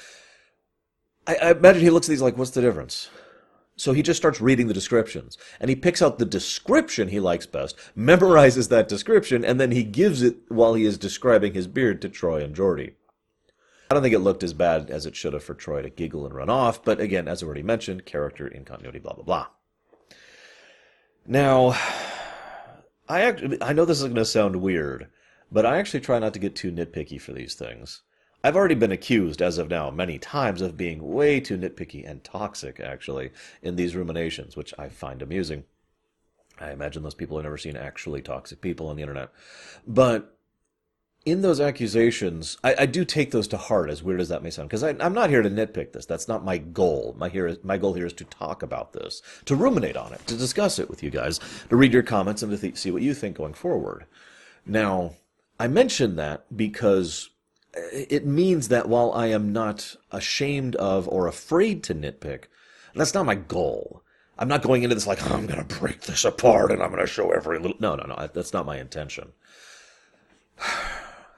I, 1.27 1.35
I 1.37 1.51
imagine 1.51 1.83
he 1.83 1.91
looks 1.91 2.09
at 2.09 2.11
these 2.11 2.23
like, 2.23 2.39
what's 2.39 2.53
the 2.53 2.61
difference? 2.61 3.11
So 3.75 3.93
he 3.93 4.03
just 4.03 4.19
starts 4.19 4.41
reading 4.41 4.69
the 4.69 4.75
descriptions, 4.75 5.39
and 5.59 5.71
he 5.71 5.75
picks 5.75 6.03
out 6.03 6.19
the 6.19 6.25
description 6.25 7.09
he 7.09 7.19
likes 7.19 7.47
best, 7.47 7.77
memorizes 7.97 8.69
that 8.69 8.89
description, 8.89 9.45
and 9.45 9.59
then 9.59 9.73
he 9.73 9.83
gives 9.83 10.23
it 10.23 10.37
while 10.49 10.75
he 10.75 10.85
is 10.85 10.99
describing 10.99 11.55
his 11.55 11.67
beard 11.67 12.01
to 12.03 12.09
Troi 12.09 12.45
and 12.45 12.55
Geordi. 12.55 12.93
I 13.91 13.95
don't 13.95 14.05
think 14.05 14.15
it 14.15 14.21
looked 14.21 14.45
as 14.45 14.53
bad 14.53 14.89
as 14.89 15.05
it 15.05 15.17
should 15.17 15.33
have 15.33 15.43
for 15.43 15.55
Troi 15.55 15.83
to 15.83 15.91
giggle 15.91 16.27
and 16.27 16.35
run 16.35 16.49
off, 16.49 16.85
but 16.85 17.01
again, 17.01 17.27
as 17.27 17.43
already 17.43 17.65
mentioned, 17.65 18.07
character, 18.07 18.47
in 18.47 18.65
continuity, 18.65 19.01
blah, 19.01 19.15
blah, 19.15 19.25
blah. 19.25 19.47
Now, 21.27 21.77
I 23.11 23.23
actually, 23.23 23.61
I 23.61 23.73
know 23.73 23.85
this 23.85 23.99
is 23.99 24.05
going 24.05 24.15
to 24.15 24.25
sound 24.25 24.55
weird, 24.55 25.09
but 25.51 25.67
I 25.67 25.79
actually 25.79 25.99
try 25.99 26.21
not 26.21 26.33
to 26.35 26.39
get 26.39 26.55
too 26.55 26.71
nitpicky 26.71 27.21
for 27.21 27.33
these 27.33 27.55
things. 27.55 28.03
I've 28.45 28.55
already 28.55 28.77
been 28.77 28.93
accused, 28.93 29.43
as 29.43 29.59
of 29.59 29.69
now, 29.69 29.91
many 29.91 30.17
times 30.17 30.63
of 30.63 30.77
being 30.77 31.13
way 31.13 31.41
too 31.41 31.59
nitpicky 31.59 32.09
and 32.09 32.23
toxic, 32.23 32.79
actually, 32.79 33.33
in 33.63 33.75
these 33.75 33.97
ruminations, 33.97 34.57
which 34.57 34.73
I 34.79 34.89
find 34.89 35.23
amusing. 35.23 35.65
I 36.61 36.71
imagine 36.71 37.03
those 37.03 37.15
people 37.15 37.37
have 37.37 37.43
never 37.43 37.59
seen 37.59 37.77
actually 37.77 38.23
toxic 38.23 38.61
people 38.61 38.87
on 38.87 38.95
the 38.95 39.03
internet. 39.03 39.31
But 39.89 40.39
in 41.27 41.43
those 41.43 41.61
accusations, 41.61 42.57
I, 42.65 42.75
I, 42.81 42.87
do 42.87 43.05
take 43.05 43.31
those 43.31 43.49
to 43.49 43.59
heart, 43.59 43.91
as 43.91 44.03
weird 44.03 44.21
as 44.21 44.31
that 44.31 44.43
may 44.43 44.49
sound, 44.49 44.71
because 44.71 44.83
I'm 44.83 45.13
not 45.13 45.29
here 45.29 45.43
to 45.43 45.51
nitpick 45.51 45.93
this. 45.93 46.07
That's 46.07 46.29
not 46.29 46.45
my 46.45 46.57
goal. 46.57 47.15
My 47.19 47.29
here, 47.29 47.47
is, 47.47 47.59
my 47.63 47.77
goal 47.77 47.93
here 47.93 48.07
is 48.07 48.15
to 48.15 48.25
talk 48.25 48.63
about 48.63 48.95
this, 48.95 49.21
to 49.45 49.55
ruminate 49.55 49.97
on 49.97 50.15
it, 50.15 50.27
to 50.29 50.37
discuss 50.37 50.79
it 50.79 50.89
with 50.89 51.03
you 51.03 51.11
guys, 51.11 51.39
to 51.69 51.77
read 51.77 51.93
your 51.93 52.03
comments 52.03 52.43
and 52.43 52.51
to 52.51 52.59
th- 52.59 52.79
see 52.79 52.91
what 52.91 53.03
you 53.03 53.13
think 53.13 53.37
going 53.37 53.53
forward. 53.53 54.07
Now, 54.65 55.15
I 55.59 55.69
mention 55.69 56.17
that 56.17 56.57
because 56.57 57.29
uh, 57.77 57.81
it 57.93 58.25
means 58.25 58.69
that 58.69 58.89
while 58.89 59.13
I 59.13 59.27
am 59.27 59.53
not 59.53 59.97
ashamed 60.11 60.75
of 60.77 61.07
or 61.07 61.27
afraid 61.27 61.83
to 61.85 61.95
nitpick, 61.95 62.45
that's 62.95 63.15
not 63.15 63.27
my 63.27 63.35
goal. 63.35 64.03
I'm 64.39 64.49
not 64.49 64.63
going 64.63 64.85
into 64.85 64.95
this 64.95 65.07
like, 65.07 65.31
oh, 65.31 65.35
I'm 65.35 65.47
going 65.47 65.65
to 65.65 65.79
break 65.79 66.01
this 66.01 66.25
apart 66.25 66.73
and 66.73 66.83
I'm 66.83 66.91
going 66.91 67.03
to 67.03 67.07
show 67.07 67.31
every 67.31 67.59
little. 67.59 67.77
No, 67.79 67.95
no, 67.95 68.05
no. 68.05 68.29
That's 68.33 68.55
not 68.55 68.65
my 68.65 68.79
intention. 68.79 69.33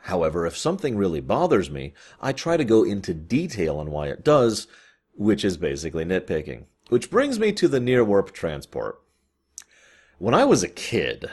However, 0.06 0.46
if 0.46 0.56
something 0.56 0.96
really 0.96 1.20
bothers 1.20 1.70
me, 1.70 1.94
I 2.20 2.32
try 2.32 2.56
to 2.56 2.64
go 2.64 2.82
into 2.82 3.14
detail 3.14 3.78
on 3.78 3.92
why 3.92 4.08
it 4.08 4.24
does, 4.24 4.66
which 5.14 5.44
is 5.44 5.56
basically 5.56 6.04
nitpicking. 6.04 6.64
Which 6.88 7.08
brings 7.08 7.38
me 7.38 7.52
to 7.52 7.68
the 7.68 7.78
near 7.78 8.02
warp 8.02 8.32
transport. 8.32 9.00
When 10.18 10.34
I 10.34 10.44
was 10.44 10.64
a 10.64 10.68
kid, 10.68 11.30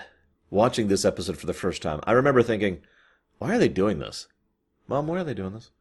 watching 0.52 0.88
this 0.88 1.04
episode 1.04 1.38
for 1.38 1.48
the 1.48 1.54
first 1.54 1.82
time, 1.82 2.00
I 2.04 2.12
remember 2.12 2.44
thinking, 2.44 2.82
why 3.40 3.56
are 3.56 3.58
they 3.58 3.70
doing 3.70 3.98
this? 3.98 4.28
Mom, 4.88 5.08
why 5.08 5.20
are 5.20 5.24
they 5.24 5.34
doing 5.34 5.54
this? 5.54 5.72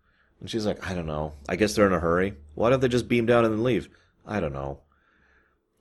And 0.40 0.48
she's 0.48 0.64
like, 0.64 0.88
I 0.88 0.94
don't 0.94 1.06
know. 1.06 1.34
I 1.46 1.56
guess 1.56 1.74
they're 1.74 1.86
in 1.86 1.92
a 1.92 2.00
hurry. 2.00 2.34
Why 2.54 2.70
don't 2.70 2.80
they 2.80 2.88
just 2.88 3.08
beam 3.08 3.26
down 3.26 3.44
and 3.44 3.52
then 3.52 3.64
leave? 3.64 3.90
I 4.26 4.40
don't 4.40 4.54
know. 4.54 4.80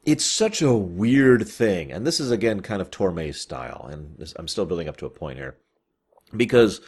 it's 0.04 0.26
such 0.26 0.62
a 0.62 0.74
weird 0.74 1.48
thing, 1.48 1.92
and 1.92 2.06
this 2.06 2.20
is 2.20 2.32
again 2.32 2.62
kind 2.62 2.82
of 2.82 2.92
Torme's 2.92 3.40
style, 3.40 3.88
and 3.90 4.34
I'm 4.36 4.48
still 4.48 4.66
building 4.66 4.90
up 4.90 4.98
to 4.98 5.06
a 5.06 5.10
point 5.10 5.38
here 5.38 5.56
because 6.36 6.82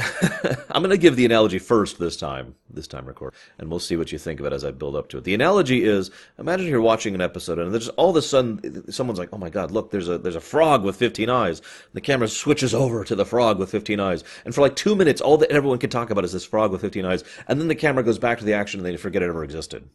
I'm 0.70 0.82
going 0.82 0.90
to 0.90 0.98
give 0.98 1.16
the 1.16 1.24
analogy 1.24 1.58
first 1.58 1.98
this 1.98 2.16
time, 2.16 2.54
this 2.70 2.86
time 2.86 3.06
record, 3.06 3.34
and 3.58 3.68
we'll 3.68 3.80
see 3.80 3.96
what 3.96 4.12
you 4.12 4.18
think 4.18 4.40
of 4.40 4.46
it 4.46 4.52
as 4.52 4.64
I 4.64 4.70
build 4.70 4.96
up 4.96 5.08
to 5.10 5.18
it. 5.18 5.24
The 5.24 5.34
analogy 5.34 5.84
is: 5.84 6.10
imagine 6.38 6.68
you're 6.68 6.80
watching 6.80 7.14
an 7.14 7.20
episode, 7.20 7.58
and 7.58 7.72
there's 7.72 7.88
all 7.90 8.10
of 8.10 8.16
a 8.16 8.22
sudden 8.22 8.90
someone's 8.90 9.18
like, 9.18 9.30
"Oh 9.32 9.38
my 9.38 9.50
God, 9.50 9.70
look! 9.70 9.90
There's 9.90 10.08
a 10.08 10.18
there's 10.18 10.36
a 10.36 10.40
frog 10.40 10.84
with 10.84 10.96
15 10.96 11.28
eyes." 11.28 11.60
The 11.92 12.00
camera 12.00 12.28
switches 12.28 12.74
over 12.74 13.04
to 13.04 13.14
the 13.14 13.26
frog 13.26 13.58
with 13.58 13.70
15 13.70 14.00
eyes, 14.00 14.24
and 14.44 14.54
for 14.54 14.60
like 14.60 14.76
two 14.76 14.94
minutes, 14.94 15.20
all 15.20 15.36
that 15.38 15.50
everyone 15.50 15.78
can 15.78 15.90
talk 15.90 16.10
about 16.10 16.24
is 16.24 16.32
this 16.32 16.44
frog 16.44 16.72
with 16.72 16.80
15 16.80 17.04
eyes, 17.04 17.24
and 17.48 17.60
then 17.60 17.68
the 17.68 17.74
camera 17.74 18.04
goes 18.04 18.18
back 18.18 18.38
to 18.38 18.44
the 18.44 18.54
action, 18.54 18.80
and 18.80 18.86
they 18.86 18.96
forget 18.96 19.22
it 19.22 19.28
ever 19.28 19.44
existed. 19.44 19.88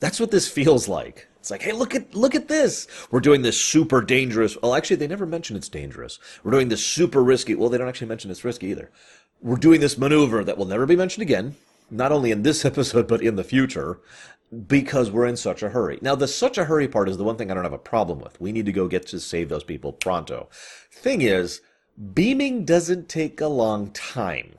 That's 0.00 0.20
what 0.20 0.30
this 0.30 0.48
feels 0.48 0.88
like. 0.88 1.28
It's 1.38 1.50
like, 1.50 1.62
hey, 1.62 1.72
look 1.72 1.94
at 1.94 2.14
look 2.14 2.34
at 2.34 2.48
this. 2.48 2.86
We're 3.10 3.20
doing 3.20 3.42
this 3.42 3.60
super 3.60 4.00
dangerous. 4.00 4.56
Well, 4.62 4.74
actually, 4.74 4.96
they 4.96 5.06
never 5.06 5.26
mention 5.26 5.56
it's 5.56 5.68
dangerous. 5.68 6.18
We're 6.42 6.52
doing 6.52 6.68
this 6.68 6.84
super 6.84 7.22
risky. 7.22 7.54
Well, 7.54 7.68
they 7.68 7.76
don't 7.76 7.88
actually 7.88 8.08
mention 8.08 8.30
it's 8.30 8.44
risky 8.44 8.68
either. 8.68 8.90
We're 9.42 9.56
doing 9.56 9.80
this 9.80 9.98
maneuver 9.98 10.42
that 10.42 10.56
will 10.56 10.64
never 10.64 10.86
be 10.86 10.96
mentioned 10.96 11.22
again, 11.22 11.56
not 11.90 12.12
only 12.12 12.30
in 12.30 12.44
this 12.44 12.64
episode 12.70 13.06
but 13.06 13.22
in 13.22 13.36
the 13.36 13.44
future, 13.44 14.00
because 14.66 15.10
we're 15.10 15.26
in 15.26 15.36
such 15.36 15.62
a 15.62 15.68
hurry. 15.68 15.98
Now, 16.00 16.14
the 16.14 16.28
such 16.28 16.56
a 16.56 16.64
hurry 16.64 16.88
part 16.88 17.08
is 17.08 17.18
the 17.18 17.24
one 17.24 17.36
thing 17.36 17.50
I 17.50 17.54
don't 17.54 17.64
have 17.64 17.72
a 17.72 17.78
problem 17.78 18.20
with. 18.20 18.40
We 18.40 18.52
need 18.52 18.66
to 18.66 18.72
go 18.72 18.88
get 18.88 19.06
to 19.08 19.20
save 19.20 19.48
those 19.48 19.64
people 19.64 19.92
pronto. 19.92 20.48
Thing 20.90 21.22
is, 21.22 21.60
beaming 22.14 22.64
doesn't 22.64 23.08
take 23.08 23.40
a 23.40 23.48
long 23.48 23.90
time 23.90 24.54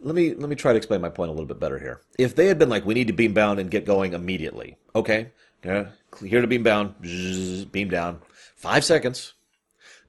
let 0.00 0.14
me 0.14 0.34
let 0.34 0.48
me 0.48 0.56
try 0.56 0.72
to 0.72 0.76
explain 0.76 1.00
my 1.00 1.08
point 1.08 1.28
a 1.28 1.32
little 1.32 1.46
bit 1.46 1.60
better 1.60 1.78
here. 1.78 2.00
If 2.18 2.34
they 2.34 2.46
had 2.46 2.58
been 2.58 2.68
like, 2.68 2.84
we 2.84 2.94
need 2.94 3.06
to 3.06 3.12
beam 3.12 3.34
down 3.34 3.58
and 3.58 3.70
get 3.70 3.84
going 3.84 4.12
immediately, 4.12 4.76
okay, 4.94 5.30
yeah, 5.64 5.86
here 6.24 6.40
to 6.40 6.46
beam 6.46 6.62
down, 6.62 6.94
beam 7.00 7.88
down, 7.88 8.20
five 8.54 8.84
seconds. 8.84 9.34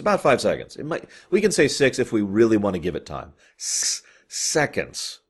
about 0.00 0.22
five 0.22 0.40
seconds. 0.40 0.76
It 0.76 0.86
might 0.86 1.04
we 1.30 1.40
can 1.40 1.52
say 1.52 1.68
six 1.68 1.98
if 1.98 2.12
we 2.12 2.22
really 2.22 2.56
want 2.56 2.74
to 2.74 2.80
give 2.80 2.96
it 2.96 3.06
time. 3.06 3.32
S- 3.58 4.02
seconds, 4.28 5.20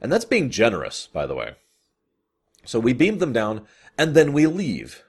and 0.00 0.10
that's 0.10 0.24
being 0.24 0.50
generous, 0.50 1.08
by 1.12 1.26
the 1.26 1.34
way. 1.34 1.54
So 2.64 2.78
we 2.78 2.92
beam 2.92 3.18
them 3.18 3.32
down 3.32 3.66
and 3.96 4.14
then 4.14 4.32
we 4.32 4.46
leave. 4.46 5.04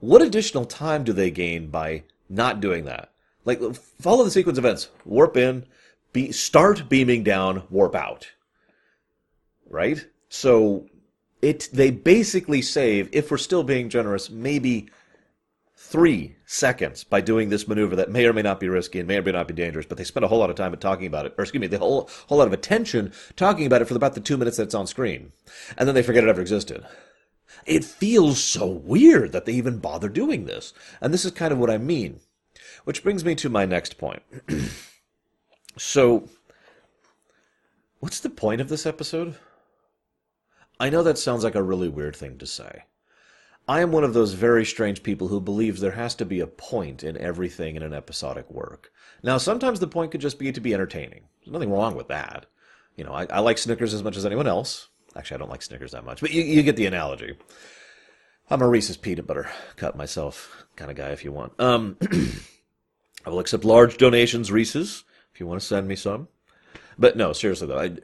What 0.00 0.22
additional 0.22 0.64
time 0.64 1.02
do 1.02 1.12
they 1.12 1.30
gain 1.30 1.68
by 1.68 2.04
not 2.28 2.60
doing 2.60 2.84
that? 2.84 3.10
Like 3.44 3.60
follow 3.74 4.24
the 4.24 4.30
sequence 4.30 4.58
of 4.58 4.64
events. 4.64 4.88
Warp 5.04 5.36
in, 5.36 5.66
be 6.12 6.32
start 6.32 6.88
beaming 6.88 7.22
down, 7.22 7.64
warp 7.70 7.94
out. 7.94 8.32
Right? 9.68 10.06
So 10.28 10.86
it 11.42 11.68
they 11.72 11.90
basically 11.90 12.62
save, 12.62 13.08
if 13.12 13.30
we're 13.30 13.36
still 13.36 13.64
being 13.64 13.88
generous, 13.88 14.30
maybe 14.30 14.88
three 15.76 16.34
seconds 16.46 17.04
by 17.04 17.20
doing 17.20 17.50
this 17.50 17.68
maneuver 17.68 17.94
that 17.96 18.10
may 18.10 18.26
or 18.26 18.32
may 18.32 18.42
not 18.42 18.58
be 18.58 18.68
risky 18.68 18.98
and 18.98 19.06
may 19.06 19.18
or 19.18 19.22
may 19.22 19.32
not 19.32 19.46
be 19.46 19.54
dangerous, 19.54 19.86
but 19.86 19.98
they 19.98 20.04
spend 20.04 20.24
a 20.24 20.28
whole 20.28 20.38
lot 20.38 20.50
of 20.50 20.56
time 20.56 20.74
talking 20.76 21.06
about 21.06 21.26
it, 21.26 21.34
or 21.36 21.44
excuse 21.44 21.60
me, 21.60 21.66
the 21.66 21.78
whole 21.78 22.08
whole 22.28 22.38
lot 22.38 22.46
of 22.46 22.52
attention 22.52 23.12
talking 23.36 23.66
about 23.66 23.82
it 23.82 23.84
for 23.84 23.94
about 23.94 24.14
the 24.14 24.20
two 24.20 24.36
minutes 24.36 24.56
that 24.56 24.64
it's 24.64 24.74
on 24.74 24.86
screen. 24.86 25.32
And 25.76 25.86
then 25.86 25.94
they 25.94 26.02
forget 26.02 26.24
it 26.24 26.30
ever 26.30 26.40
existed. 26.40 26.84
It 27.66 27.84
feels 27.84 28.42
so 28.42 28.66
weird 28.66 29.32
that 29.32 29.44
they 29.44 29.52
even 29.52 29.78
bother 29.78 30.08
doing 30.08 30.46
this. 30.46 30.72
And 31.00 31.12
this 31.12 31.24
is 31.24 31.30
kind 31.32 31.52
of 31.52 31.58
what 31.58 31.70
I 31.70 31.78
mean. 31.78 32.20
Which 32.84 33.02
brings 33.02 33.24
me 33.24 33.34
to 33.36 33.48
my 33.48 33.64
next 33.64 33.98
point. 33.98 34.22
so, 35.76 36.28
what's 38.00 38.20
the 38.20 38.30
point 38.30 38.60
of 38.60 38.68
this 38.68 38.86
episode? 38.86 39.36
I 40.78 40.90
know 40.90 41.02
that 41.02 41.18
sounds 41.18 41.44
like 41.44 41.54
a 41.54 41.62
really 41.62 41.88
weird 41.88 42.16
thing 42.16 42.38
to 42.38 42.46
say. 42.46 42.84
I 43.66 43.80
am 43.80 43.92
one 43.92 44.04
of 44.04 44.12
those 44.12 44.34
very 44.34 44.66
strange 44.66 45.02
people 45.02 45.28
who 45.28 45.40
believes 45.40 45.80
there 45.80 45.92
has 45.92 46.14
to 46.16 46.26
be 46.26 46.40
a 46.40 46.46
point 46.46 47.02
in 47.02 47.16
everything 47.16 47.76
in 47.76 47.82
an 47.82 47.94
episodic 47.94 48.50
work. 48.50 48.92
Now, 49.22 49.38
sometimes 49.38 49.80
the 49.80 49.86
point 49.86 50.10
could 50.10 50.20
just 50.20 50.38
be 50.38 50.52
to 50.52 50.60
be 50.60 50.74
entertaining. 50.74 51.24
There's 51.40 51.52
nothing 51.52 51.70
wrong 51.70 51.94
with 51.94 52.08
that. 52.08 52.44
You 52.96 53.04
know, 53.04 53.12
I, 53.12 53.26
I 53.30 53.38
like 53.38 53.56
Snickers 53.56 53.94
as 53.94 54.02
much 54.02 54.18
as 54.18 54.26
anyone 54.26 54.46
else. 54.46 54.88
Actually, 55.16 55.36
I 55.36 55.38
don't 55.38 55.50
like 55.50 55.62
Snickers 55.62 55.92
that 55.92 56.04
much, 56.04 56.20
but 56.20 56.32
you, 56.32 56.42
you 56.42 56.62
get 56.62 56.76
the 56.76 56.86
analogy. 56.86 57.36
I'm 58.50 58.60
a 58.60 58.68
Reese's 58.68 58.98
peanut 58.98 59.26
butter 59.26 59.48
cut 59.76 59.96
myself 59.96 60.66
kind 60.76 60.90
of 60.90 60.96
guy 60.98 61.08
if 61.08 61.24
you 61.24 61.32
want. 61.32 61.58
Um, 61.58 61.96
I 63.24 63.30
will 63.30 63.40
accept 63.40 63.64
large 63.64 63.96
donations, 63.96 64.52
Reese's, 64.52 65.04
if 65.32 65.40
you 65.40 65.46
want 65.46 65.60
to 65.60 65.66
send 65.66 65.88
me 65.88 65.96
some. 65.96 66.28
But 66.98 67.16
no, 67.16 67.32
seriously 67.32 67.66
though, 67.66 67.78
I, 67.78 67.96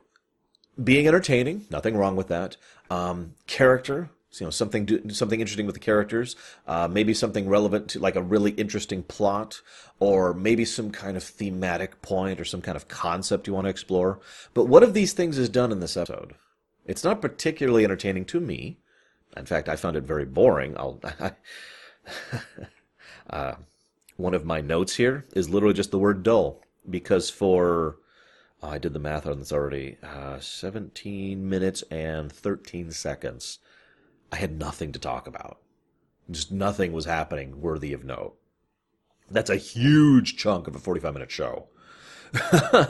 being 0.83 1.07
entertaining, 1.07 1.67
nothing 1.71 1.97
wrong 1.97 2.17
with 2.17 2.29
that. 2.29 2.57
Um, 2.91 3.35
character, 3.47 4.11
you 4.39 4.47
know, 4.47 4.51
something 4.51 4.85
do, 4.87 5.11
something 5.11 5.41
interesting 5.41 5.67
with 5.67 5.75
the 5.75 5.81
characters, 5.81 6.37
uh, 6.67 6.89
maybe 6.91 7.13
something 7.13 7.49
relevant 7.49 7.89
to 7.91 7.99
like 7.99 8.17
a 8.17 8.23
really 8.23 8.53
interesting 8.53 9.03
plot, 9.03 9.61
or 9.99 10.33
maybe 10.33 10.65
some 10.65 10.91
kind 10.91 11.17
of 11.17 11.23
thematic 11.23 12.01
point 12.03 12.41
or 12.41 12.45
some 12.45 12.63
kind 12.63 12.77
of 12.77 12.89
concept 12.89 13.47
you 13.47 13.55
want 13.55 13.67
to 13.67 13.71
explore. 13.71 14.21
But 14.55 14.67
what 14.67 14.83
of 14.83 14.95
these 14.95 15.13
things 15.13 15.39
is 15.39 15.49
done 15.49 15.73
in 15.73 15.81
this 15.81 15.97
episode? 15.97 16.35
It's 16.87 17.05
not 17.05 17.21
particularly 17.21 17.85
entertaining 17.85 18.25
to 18.27 18.41
me. 18.41 18.79
In 19.37 19.47
fact, 19.47 19.69
I 19.69 19.77
found 19.77 19.97
it 19.97 20.05
very 20.05 20.25
boring. 20.25 20.77
I'll. 20.77 21.01
uh, 23.31 23.55
one 24.21 24.35
of 24.35 24.45
my 24.45 24.61
notes 24.61 24.97
here 24.97 25.27
is 25.35 25.51
literally 25.51 25.75
just 25.75 25.91
the 25.91 25.99
word 25.99 26.23
dull 26.23 26.63
because 26.89 27.31
for 27.31 27.97
oh, 28.63 28.69
I 28.69 28.79
did 28.79 28.93
the 28.93 28.99
math 28.99 29.27
on 29.27 29.39
this 29.39 29.53
already. 29.53 29.97
Uh, 30.03 30.39
17 30.39 31.49
minutes 31.49 31.83
and 31.91 32.31
13 32.31 32.91
seconds. 32.91 33.59
I 34.33 34.37
had 34.37 34.59
nothing 34.59 34.93
to 34.93 34.99
talk 34.99 35.27
about. 35.27 35.59
Just 36.31 36.53
nothing 36.53 36.93
was 36.93 37.07
happening 37.07 37.61
worthy 37.61 37.93
of 37.93 38.05
note. 38.05 38.37
That's 39.31 39.51
a 39.51 39.57
huge 39.57 40.37
chunk 40.37 40.67
of 40.67 40.77
a 40.77 40.79
45 40.79 41.13
minute 41.13 41.31
show. 41.31 41.69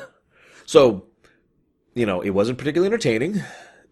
so, 0.67 1.07
you 1.95 2.07
know, 2.07 2.21
it 2.21 2.31
wasn't 2.31 2.59
particularly 2.59 2.93
entertaining. 2.93 3.43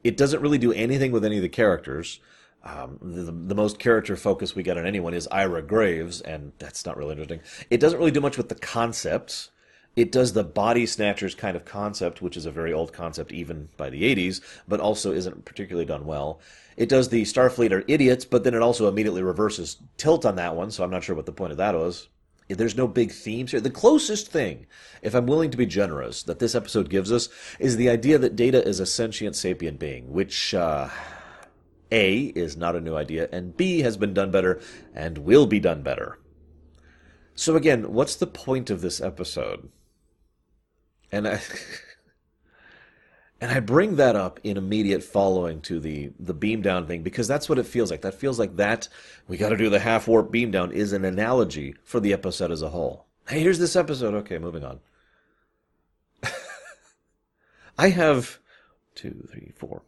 It 0.04 0.16
doesn't 0.16 0.42
really 0.42 0.58
do 0.58 0.72
anything 0.72 1.12
with 1.12 1.24
any 1.24 1.36
of 1.36 1.42
the 1.42 1.48
characters. 1.48 2.20
Um, 2.64 2.98
the, 3.00 3.30
the 3.30 3.54
most 3.54 3.78
character 3.78 4.16
focus 4.16 4.54
we 4.54 4.62
get 4.62 4.76
on 4.76 4.86
anyone 4.86 5.14
is 5.14 5.28
Ira 5.28 5.62
Graves, 5.62 6.20
and 6.20 6.52
that's 6.58 6.84
not 6.84 6.96
really 6.96 7.12
interesting. 7.12 7.40
It 7.70 7.80
doesn't 7.80 7.98
really 7.98 8.10
do 8.10 8.20
much 8.20 8.36
with 8.36 8.48
the 8.48 8.54
concepts. 8.56 9.50
It 9.96 10.12
does 10.12 10.32
the 10.32 10.44
body 10.44 10.86
snatchers 10.86 11.34
kind 11.34 11.56
of 11.56 11.64
concept, 11.64 12.20
which 12.22 12.36
is 12.36 12.46
a 12.46 12.50
very 12.50 12.72
old 12.72 12.92
concept 12.92 13.32
even 13.32 13.68
by 13.76 13.90
the 13.90 14.02
80s, 14.02 14.40
but 14.66 14.80
also 14.80 15.12
isn't 15.12 15.44
particularly 15.44 15.86
done 15.86 16.04
well. 16.04 16.40
It 16.76 16.88
does 16.88 17.08
the 17.08 17.22
Starfleet 17.22 17.72
are 17.72 17.84
idiots, 17.88 18.24
but 18.24 18.44
then 18.44 18.54
it 18.54 18.62
also 18.62 18.86
immediately 18.86 19.22
reverses 19.22 19.78
tilt 19.96 20.24
on 20.24 20.36
that 20.36 20.54
one, 20.54 20.70
so 20.70 20.84
I'm 20.84 20.90
not 20.90 21.02
sure 21.02 21.16
what 21.16 21.26
the 21.26 21.32
point 21.32 21.52
of 21.52 21.58
that 21.58 21.74
was. 21.74 22.08
There's 22.48 22.76
no 22.76 22.88
big 22.88 23.12
themes 23.12 23.50
here. 23.50 23.60
The 23.60 23.70
closest 23.70 24.30
thing, 24.30 24.66
if 25.02 25.14
I'm 25.14 25.26
willing 25.26 25.50
to 25.50 25.56
be 25.56 25.66
generous, 25.66 26.22
that 26.22 26.38
this 26.38 26.54
episode 26.54 26.88
gives 26.88 27.12
us 27.12 27.28
is 27.58 27.76
the 27.76 27.90
idea 27.90 28.18
that 28.18 28.36
Data 28.36 28.66
is 28.66 28.80
a 28.80 28.86
sentient 28.86 29.36
sapient 29.36 29.78
being, 29.78 30.12
which, 30.12 30.54
uh, 30.54 30.88
a 31.90 32.18
is 32.18 32.56
not 32.56 32.76
a 32.76 32.80
new 32.80 32.96
idea, 32.96 33.28
and 33.32 33.56
B 33.56 33.80
has 33.80 33.96
been 33.96 34.14
done 34.14 34.30
better 34.30 34.60
and 34.94 35.18
will 35.18 35.46
be 35.46 35.60
done 35.60 35.82
better. 35.82 36.18
So 37.34 37.56
again, 37.56 37.92
what's 37.92 38.16
the 38.16 38.26
point 38.26 38.68
of 38.68 38.80
this 38.80 39.00
episode? 39.00 39.70
And 41.12 41.26
I 41.26 41.40
and 43.40 43.52
I 43.52 43.60
bring 43.60 43.96
that 43.96 44.16
up 44.16 44.40
in 44.42 44.56
immediate 44.56 45.02
following 45.02 45.60
to 45.62 45.80
the 45.80 46.10
the 46.18 46.34
beam 46.34 46.62
down 46.62 46.86
thing 46.86 47.02
because 47.02 47.28
that's 47.28 47.48
what 47.48 47.58
it 47.58 47.66
feels 47.66 47.90
like. 47.90 48.02
That 48.02 48.14
feels 48.14 48.38
like 48.38 48.56
that 48.56 48.88
we 49.28 49.36
got 49.36 49.50
to 49.50 49.56
do 49.56 49.70
the 49.70 49.78
half 49.78 50.08
warp 50.08 50.30
beam 50.30 50.50
down 50.50 50.72
is 50.72 50.92
an 50.92 51.04
analogy 51.04 51.74
for 51.84 52.00
the 52.00 52.12
episode 52.12 52.50
as 52.50 52.62
a 52.62 52.70
whole. 52.70 53.06
Hey, 53.28 53.40
here's 53.40 53.58
this 53.58 53.76
episode. 53.76 54.14
Okay, 54.14 54.38
moving 54.38 54.64
on. 54.64 54.80
I 57.78 57.90
have 57.90 58.40
two, 58.94 59.28
three, 59.30 59.52
four, 59.56 59.82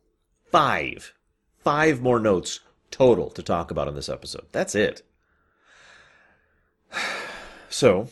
five 0.53 1.15
five 1.63 2.01
more 2.01 2.19
notes 2.19 2.61
total 2.91 3.31
to 3.31 3.43
talk 3.43 3.71
about 3.71 3.89
in 3.89 3.95
this 3.95 4.09
episode. 4.09 4.47
That's 4.53 4.75
it. 4.75 5.03
So, 7.73 8.09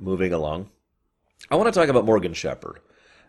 moving 0.00 0.32
along, 0.32 0.70
I 1.50 1.56
want 1.56 1.66
to 1.66 1.78
talk 1.78 1.90
about 1.90 2.06
Morgan 2.06 2.32
Sheppard. 2.32 2.80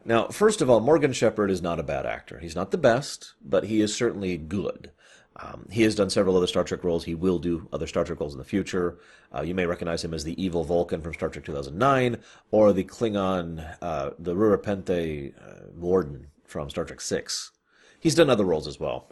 Now, 0.05 0.29
first 0.29 0.61
of 0.61 0.69
all, 0.69 0.79
Morgan 0.79 1.11
Sheppard 1.11 1.51
is 1.51 1.61
not 1.61 1.81
a 1.81 1.83
bad 1.83 2.05
actor. 2.05 2.39
He's 2.39 2.55
not 2.55 2.71
the 2.71 2.77
best, 2.77 3.33
but 3.43 3.65
he 3.65 3.81
is 3.81 3.93
certainly 3.93 4.37
good. 4.37 4.91
Um, 5.37 5.67
he 5.69 5.81
has 5.81 5.95
done 5.95 6.09
several 6.09 6.37
other 6.37 6.47
Star 6.47 6.63
Trek 6.63 6.83
roles. 6.83 7.03
He 7.03 7.15
will 7.15 7.39
do 7.39 7.67
other 7.73 7.87
Star 7.87 8.05
Trek 8.05 8.21
roles 8.21 8.33
in 8.33 8.37
the 8.37 8.45
future. 8.45 8.99
Uh, 9.35 9.41
you 9.41 9.53
may 9.53 9.65
recognize 9.65 10.03
him 10.03 10.13
as 10.13 10.23
the 10.23 10.41
evil 10.41 10.63
Vulcan 10.63 11.01
from 11.01 11.13
Star 11.13 11.27
Trek 11.27 11.43
2009, 11.43 12.17
or 12.51 12.71
the 12.71 12.85
Klingon, 12.85 13.75
uh, 13.81 14.11
the 14.17 14.33
Rura 14.33 14.57
Penthe 14.57 15.33
uh, 15.37 15.67
Warden 15.75 16.27
from 16.45 16.69
Star 16.69 16.85
Trek 16.85 17.01
6. 17.01 17.51
He's 17.99 18.15
done 18.15 18.29
other 18.29 18.45
roles 18.45 18.67
as 18.67 18.79
well. 18.79 19.09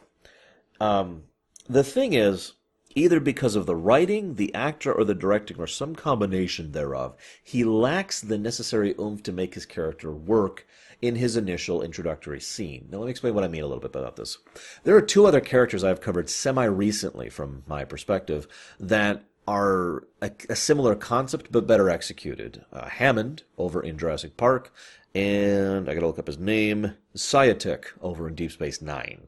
Um, 0.84 1.24
the 1.70 1.84
thing 1.84 2.12
is, 2.12 2.54
either 2.94 3.22
because 3.22 3.56
of 3.56 3.66
the 3.66 3.76
writing, 3.76 4.36
the 4.36 4.54
actor, 4.54 4.92
or 4.92 5.06
the 5.06 5.16
directing, 5.16 5.58
or 5.58 5.68
some 5.68 5.96
combination 5.96 6.74
thereof, 6.74 7.16
he 7.42 7.64
lacks 7.64 8.20
the 8.20 8.38
necessary 8.38 8.94
oomph 9.00 9.24
to 9.24 9.32
make 9.32 9.54
his 9.54 9.66
character 9.66 10.12
work 10.12 10.68
in 11.02 11.16
his 11.16 11.38
initial 11.38 11.82
introductory 11.82 12.42
scene. 12.42 12.88
Now, 12.92 12.98
let 12.98 13.06
me 13.06 13.12
explain 13.12 13.34
what 13.34 13.46
I 13.46 13.48
mean 13.48 13.64
a 13.64 13.68
little 13.68 13.82
bit 13.82 13.96
about 13.96 14.18
this. 14.18 14.38
There 14.84 14.96
are 14.98 15.02
two 15.02 15.26
other 15.26 15.40
characters 15.40 15.86
I've 15.86 16.02
covered 16.02 16.30
semi 16.30 16.66
recently 16.66 17.30
from 17.30 17.64
my 17.66 17.86
perspective 17.86 18.46
that 18.78 19.24
are 19.48 20.04
a, 20.22 20.32
a, 20.50 20.56
similar 20.56 20.96
concept 20.96 21.52
but 21.52 21.68
better 21.68 21.90
executed. 21.90 22.64
Uh, 22.72 22.88
Hammond 22.88 23.44
over 23.58 23.82
in 23.82 23.98
Jurassic 23.98 24.36
Park, 24.38 24.74
and 25.16 25.90
I 25.90 25.94
gotta 25.94 26.08
look 26.08 26.20
up 26.20 26.28
his 26.28 26.40
name, 26.40 26.96
Seyetik 27.16 27.86
over 28.02 28.28
in 28.28 28.36
Deep 28.36 28.52
Space 28.52 28.82
Nine. 28.82 29.28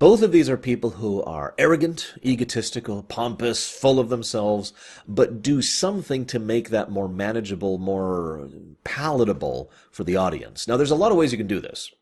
Both 0.00 0.22
of 0.22 0.32
these 0.32 0.48
are 0.48 0.56
people 0.56 0.92
who 0.92 1.22
are 1.24 1.54
arrogant, 1.58 2.14
egotistical, 2.24 3.02
pompous, 3.02 3.68
full 3.68 4.00
of 4.00 4.08
themselves, 4.08 4.72
but 5.06 5.42
do 5.42 5.60
something 5.60 6.24
to 6.24 6.38
make 6.38 6.70
that 6.70 6.90
more 6.90 7.06
manageable, 7.06 7.76
more 7.76 8.48
palatable 8.82 9.70
for 9.90 10.02
the 10.04 10.16
audience. 10.16 10.66
Now, 10.66 10.78
there's 10.78 10.90
a 10.90 10.96
lot 10.96 11.12
of 11.12 11.18
ways 11.18 11.32
you 11.32 11.38
can 11.38 11.46
do 11.46 11.60
this. 11.60 11.92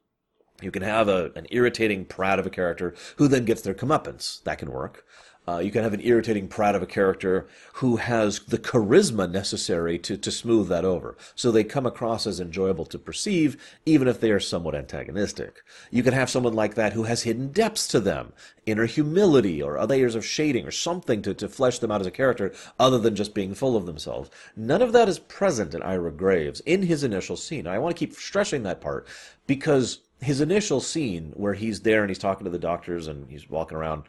You 0.62 0.70
can 0.70 0.82
have 0.82 1.08
a, 1.08 1.32
an 1.34 1.48
irritating 1.50 2.04
prat 2.04 2.38
of 2.38 2.46
a 2.46 2.50
character 2.50 2.94
who 3.16 3.26
then 3.26 3.44
gets 3.44 3.62
their 3.62 3.74
comeuppance. 3.74 4.44
That 4.44 4.58
can 4.58 4.70
work. 4.70 5.04
Uh, 5.48 5.60
you 5.60 5.70
can 5.70 5.82
have 5.82 5.94
an 5.94 6.04
irritating 6.04 6.46
prat 6.46 6.74
of 6.74 6.82
a 6.82 6.86
character 6.86 7.48
who 7.74 7.96
has 7.96 8.40
the 8.40 8.58
charisma 8.58 9.30
necessary 9.30 9.98
to, 9.98 10.14
to 10.14 10.30
smooth 10.30 10.68
that 10.68 10.84
over. 10.84 11.16
So 11.34 11.50
they 11.50 11.64
come 11.64 11.86
across 11.86 12.26
as 12.26 12.38
enjoyable 12.38 12.84
to 12.84 12.98
perceive, 12.98 13.56
even 13.86 14.08
if 14.08 14.20
they 14.20 14.30
are 14.30 14.40
somewhat 14.40 14.74
antagonistic. 14.74 15.62
You 15.90 16.02
can 16.02 16.12
have 16.12 16.28
someone 16.28 16.52
like 16.52 16.74
that 16.74 16.92
who 16.92 17.04
has 17.04 17.22
hidden 17.22 17.50
depths 17.50 17.88
to 17.88 18.00
them, 18.00 18.34
inner 18.66 18.84
humility 18.84 19.62
or 19.62 19.82
layers 19.86 20.14
of 20.14 20.26
shading 20.26 20.66
or 20.66 20.70
something 20.70 21.22
to, 21.22 21.32
to 21.32 21.48
flesh 21.48 21.78
them 21.78 21.90
out 21.90 22.02
as 22.02 22.06
a 22.06 22.10
character 22.10 22.52
other 22.78 22.98
than 22.98 23.16
just 23.16 23.32
being 23.32 23.54
full 23.54 23.74
of 23.74 23.86
themselves. 23.86 24.28
None 24.54 24.82
of 24.82 24.92
that 24.92 25.08
is 25.08 25.18
present 25.18 25.74
in 25.74 25.80
Ira 25.80 26.12
Graves 26.12 26.60
in 26.66 26.82
his 26.82 27.04
initial 27.04 27.36
scene. 27.36 27.66
I 27.66 27.78
want 27.78 27.96
to 27.96 27.98
keep 27.98 28.14
stressing 28.14 28.64
that 28.64 28.82
part 28.82 29.06
because 29.46 30.00
his 30.20 30.42
initial 30.42 30.80
scene 30.80 31.32
where 31.36 31.54
he's 31.54 31.80
there 31.80 32.02
and 32.02 32.10
he's 32.10 32.18
talking 32.18 32.44
to 32.44 32.50
the 32.50 32.58
doctors 32.58 33.06
and 33.06 33.30
he's 33.30 33.48
walking 33.48 33.78
around 33.78 34.02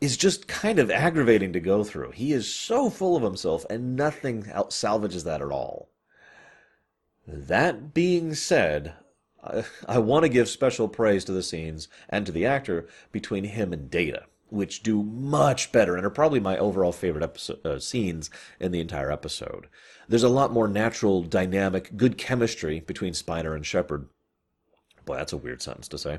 is 0.00 0.16
just 0.16 0.48
kind 0.48 0.78
of 0.78 0.90
aggravating 0.90 1.52
to 1.52 1.60
go 1.60 1.84
through. 1.84 2.12
He 2.12 2.32
is 2.32 2.52
so 2.52 2.88
full 2.88 3.16
of 3.16 3.22
himself, 3.22 3.66
and 3.68 3.96
nothing 3.96 4.50
salvages 4.68 5.24
that 5.24 5.42
at 5.42 5.50
all. 5.50 5.90
That 7.26 7.92
being 7.92 8.34
said, 8.34 8.94
I, 9.44 9.64
I 9.86 9.98
want 9.98 10.24
to 10.24 10.28
give 10.28 10.48
special 10.48 10.88
praise 10.88 11.24
to 11.26 11.32
the 11.32 11.42
scenes 11.42 11.88
and 12.08 12.24
to 12.26 12.32
the 12.32 12.46
actor 12.46 12.88
between 13.12 13.44
him 13.44 13.72
and 13.72 13.90
Data, 13.90 14.24
which 14.48 14.82
do 14.82 15.02
much 15.02 15.70
better 15.70 15.96
and 15.96 16.06
are 16.06 16.10
probably 16.10 16.40
my 16.40 16.56
overall 16.56 16.92
favorite 16.92 17.22
episode, 17.22 17.64
uh, 17.64 17.78
scenes 17.78 18.30
in 18.58 18.72
the 18.72 18.80
entire 18.80 19.12
episode. 19.12 19.68
There's 20.08 20.22
a 20.22 20.28
lot 20.28 20.52
more 20.52 20.66
natural, 20.66 21.22
dynamic, 21.22 21.96
good 21.96 22.18
chemistry 22.18 22.80
between 22.80 23.12
Spiner 23.12 23.54
and 23.54 23.64
Sheppard. 23.64 24.08
Boy, 25.04 25.16
that's 25.16 25.32
a 25.32 25.36
weird 25.36 25.62
sentence 25.62 25.88
to 25.88 25.98
say. 25.98 26.18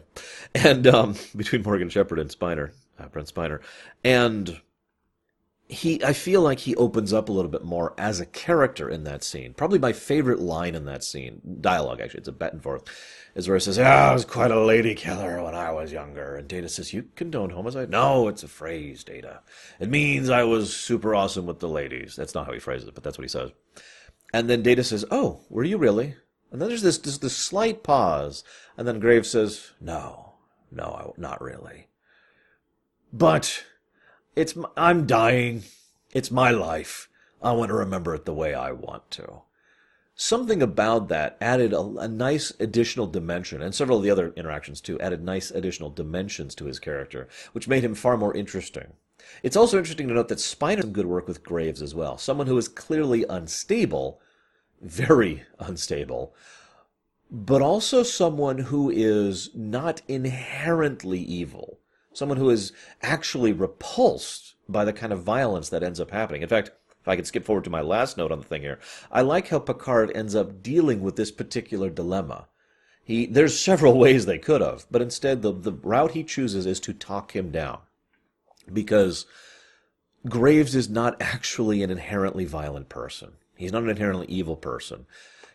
And 0.56 0.88
um, 0.88 1.16
between 1.36 1.64
Morgan 1.64 1.90
Sheppard 1.90 2.20
and 2.20 2.30
Spiner 2.30 2.72
uh, 3.02 3.08
Brent 3.08 3.34
Spiner, 3.34 3.60
and 4.04 4.62
he 5.72 6.04
I 6.04 6.12
feel 6.12 6.42
like 6.42 6.60
he 6.60 6.76
opens 6.76 7.14
up 7.14 7.30
a 7.30 7.32
little 7.32 7.50
bit 7.50 7.64
more 7.64 7.94
as 7.98 8.20
a 8.20 8.26
character 8.26 8.90
in 8.90 9.06
that 9.06 9.24
scene. 9.24 9.54
Probably 9.54 9.80
my 9.80 9.94
favorite 9.94 10.40
line 10.40 10.76
in 10.76 10.84
that 10.86 11.04
scene, 11.04 11.42
dialogue 11.62 12.02
actually, 12.02 12.20
it's 12.20 12.28
a 12.28 12.34
back 12.34 12.52
and 12.52 12.62
forth, 12.62 12.84
is 13.36 13.48
where 13.48 13.56
he 13.56 13.62
says, 13.62 13.78
"Yeah, 13.78 14.10
I 14.10 14.14
was 14.14 14.26
quite 14.26 14.52
a 14.52 14.60
lady 14.60 14.96
killer 14.96 15.42
when 15.42 15.56
I 15.56 15.72
was 15.72 15.94
younger." 15.94 16.36
And 16.36 16.48
Data 16.48 16.68
says, 16.68 16.94
"You 16.94 17.06
condone 17.16 17.52
homicide?" 17.52 17.90
No, 17.90 18.28
it's 18.28 18.44
a 18.44 18.50
phrase, 18.50 19.06
Data. 19.06 19.40
It 19.80 19.90
means 19.90 20.30
I 20.30 20.44
was 20.44 20.76
super 20.76 21.16
awesome 21.16 21.46
with 21.46 21.60
the 21.60 21.70
ladies. 21.70 22.18
That's 22.18 22.36
not 22.36 22.48
how 22.48 22.54
he 22.54 22.60
phrases 22.60 22.90
it, 22.90 22.94
but 22.94 23.04
that's 23.04 23.18
what 23.18 23.26
he 23.26 23.30
says. 23.30 23.52
And 24.34 24.50
then 24.50 24.64
Data 24.64 24.84
says, 24.84 25.06
"Oh, 25.10 25.42
were 25.50 25.64
you 25.64 25.78
really?" 25.78 26.16
And 26.52 26.62
then 26.62 26.68
there's 26.68 26.82
this 26.82 26.98
this, 26.98 27.18
this 27.18 27.38
slight 27.38 27.82
pause, 27.82 28.44
and 28.76 28.86
then 28.86 29.00
Graves 29.00 29.30
says, 29.30 29.72
"No, 29.80 30.34
no, 30.70 30.84
I, 30.84 31.22
not 31.22 31.42
really." 31.42 31.88
But 33.14 33.66
it's 34.36 34.56
I'm 34.78 35.06
dying. 35.06 35.64
It's 36.14 36.32
my 36.32 36.52
life. 36.52 37.10
I 37.42 37.52
want 37.52 37.70
to 37.70 37.76
remember 37.76 38.16
it 38.16 38.26
the 38.26 38.34
way 38.34 38.54
I 38.54 38.72
want 38.72 39.10
to. 39.12 39.42
Something 40.16 40.62
about 40.62 41.08
that 41.10 41.38
added 41.42 41.74
a, 41.74 41.80
a, 41.80 42.08
nice 42.08 42.54
additional 42.60 43.08
dimension, 43.08 43.62
and 43.62 43.74
several 43.74 43.98
of 43.98 44.04
the 44.04 44.12
other 44.12 44.32
interactions 44.36 44.80
too 44.80 45.00
added 45.00 45.24
nice 45.24 45.50
additional 45.50 45.90
dimensions 45.90 46.54
to 46.56 46.66
his 46.66 46.80
character, 46.80 47.28
which 47.54 47.68
made 47.68 47.84
him 47.84 47.96
far 47.96 48.18
more 48.18 48.36
interesting. 48.36 48.94
It's 49.42 49.56
also 49.56 49.78
interesting 49.78 50.08
to 50.10 50.14
note 50.14 50.28
that 50.28 50.38
Spiner 50.38 50.82
did 50.82 50.94
good 50.94 51.06
work 51.08 51.28
with 51.28 51.44
Graves 51.44 51.82
as 51.82 51.96
well. 51.96 52.18
Someone 52.18 52.48
who 52.48 52.58
is 52.58 52.68
clearly 52.68 53.26
unstable, 53.28 54.22
very 54.80 55.44
unstable, 55.60 56.36
but 57.32 57.62
also 57.62 58.04
someone 58.04 58.60
who 58.60 58.90
is 58.90 59.50
not 59.56 60.02
inherently 60.08 61.20
evil 61.20 61.81
someone 62.14 62.38
who 62.38 62.50
is 62.50 62.74
actually 63.02 63.54
repulsed 63.54 64.56
by 64.68 64.86
the 64.86 64.94
kind 64.94 65.14
of 65.14 65.24
violence 65.24 65.70
that 65.70 65.84
ends 65.84 66.00
up 66.00 66.12
happening. 66.12 66.42
In 66.42 66.50
fact, 66.50 66.72
if 67.02 67.08
I 67.08 67.16
could 67.16 67.28
skip 67.28 67.46
forward 67.46 67.64
to 67.64 67.70
my 67.70 67.82
last 67.82 68.18
note 68.18 68.32
on 68.32 68.40
the 68.40 68.46
thing 68.46 68.62
here, 68.62 68.80
I 69.12 69.22
like 69.22 69.48
how 69.48 69.60
Picard 69.60 70.12
ends 70.16 70.36
up 70.36 70.62
dealing 70.62 71.02
with 71.02 71.16
this 71.16 71.32
particular 71.32 71.90
dilemma. 71.90 72.48
He, 73.04 73.26
there's 73.26 73.60
several 73.60 73.98
ways 74.00 74.26
they 74.26 74.38
could 74.38 74.62
have, 74.62 74.86
but 74.92 75.02
instead 75.02 75.42
the, 75.42 75.52
the 75.52 75.74
route 75.74 76.12
he 76.12 76.24
chooses 76.24 76.66
is 76.66 76.80
to 76.82 76.94
talk 76.94 77.36
him 77.36 77.52
down. 77.52 77.80
Because 78.72 79.26
Graves 80.30 80.76
is 80.76 80.88
not 80.88 81.20
actually 81.20 81.82
an 81.82 81.90
inherently 81.90 82.46
violent 82.46 82.90
person. 82.90 83.34
He's 83.56 83.72
not 83.72 83.84
an 83.84 83.90
inherently 83.90 84.28
evil 84.28 84.56
person 84.56 85.08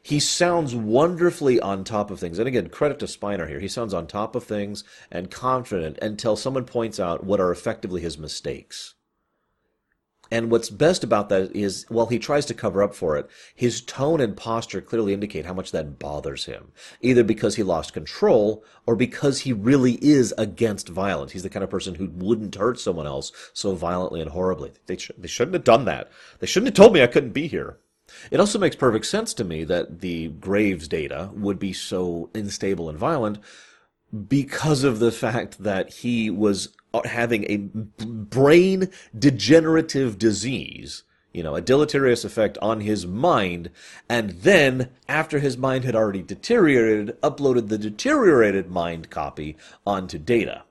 he 0.06 0.20
sounds 0.20 0.72
wonderfully 0.72 1.58
on 1.58 1.82
top 1.82 2.12
of 2.12 2.20
things. 2.20 2.38
And 2.38 2.46
again, 2.46 2.68
credit 2.68 3.00
to 3.00 3.06
Spiner 3.06 3.48
here. 3.48 3.58
He 3.58 3.66
sounds 3.66 3.92
on 3.92 4.06
top 4.06 4.36
of 4.36 4.44
things 4.44 4.84
and 5.10 5.32
confident 5.32 5.98
until 6.00 6.36
someone 6.36 6.64
points 6.64 7.00
out 7.00 7.24
what 7.24 7.40
are 7.40 7.50
effectively 7.50 8.00
his 8.00 8.16
mistakes. 8.16 8.94
And 10.30 10.48
what's 10.48 10.70
best 10.70 11.02
about 11.02 11.28
that 11.30 11.56
is, 11.56 11.86
while 11.88 12.06
he 12.06 12.20
tries 12.20 12.46
to 12.46 12.54
cover 12.54 12.84
up 12.84 12.94
for 12.94 13.16
it, 13.16 13.28
his 13.52 13.80
tone 13.80 14.20
and 14.20 14.36
posture 14.36 14.80
clearly 14.80 15.12
indicate 15.12 15.44
how 15.44 15.54
much 15.54 15.72
that 15.72 15.98
bothers 15.98 16.44
him. 16.44 16.70
Either 17.00 17.24
because 17.24 17.56
he 17.56 17.64
lost 17.64 17.92
control, 17.92 18.62
or 18.86 18.94
because 18.94 19.40
he 19.40 19.52
really 19.52 19.94
is 19.94 20.32
against 20.38 20.88
violence. 20.88 21.32
He's 21.32 21.42
the 21.42 21.50
kind 21.50 21.64
of 21.64 21.70
person 21.70 21.96
who 21.96 22.10
wouldn't 22.14 22.54
hurt 22.54 22.78
someone 22.78 23.08
else 23.08 23.32
so 23.52 23.74
violently 23.74 24.20
and 24.20 24.30
horribly. 24.30 24.70
They, 24.86 24.98
sh- 24.98 25.10
they 25.18 25.26
shouldn't 25.26 25.54
have 25.54 25.64
done 25.64 25.84
that. 25.86 26.12
They 26.38 26.46
shouldn't 26.46 26.68
have 26.68 26.76
told 26.76 26.92
me 26.92 27.02
I 27.02 27.08
couldn't 27.08 27.32
be 27.32 27.48
here. 27.48 27.80
It 28.30 28.40
also 28.40 28.58
makes 28.58 28.76
perfect 28.76 29.06
sense 29.06 29.34
to 29.34 29.44
me 29.44 29.64
that 29.64 30.00
the 30.00 30.28
Graves 30.28 30.88
data 30.88 31.30
would 31.34 31.58
be 31.58 31.72
so 31.72 32.30
unstable 32.34 32.88
and 32.88 32.98
violent 32.98 33.38
because 34.28 34.84
of 34.84 34.98
the 34.98 35.12
fact 35.12 35.62
that 35.62 35.92
he 35.92 36.30
was 36.30 36.68
uh, 36.94 37.02
having 37.06 37.44
a 37.44 37.56
brain 38.04 38.88
degenerative 39.18 40.18
disease, 40.18 41.02
you 41.32 41.42
know, 41.42 41.54
a 41.54 41.60
deleterious 41.60 42.24
effect 42.24 42.56
on 42.62 42.80
his 42.80 43.06
mind, 43.06 43.70
and 44.08 44.30
then, 44.30 44.90
after 45.08 45.38
his 45.38 45.58
mind 45.58 45.84
had 45.84 45.96
already 45.96 46.22
deteriorated, 46.22 47.20
uploaded 47.20 47.68
the 47.68 47.78
deteriorated 47.78 48.70
mind 48.70 49.10
copy 49.10 49.56
onto 49.86 50.18
data. 50.18 50.62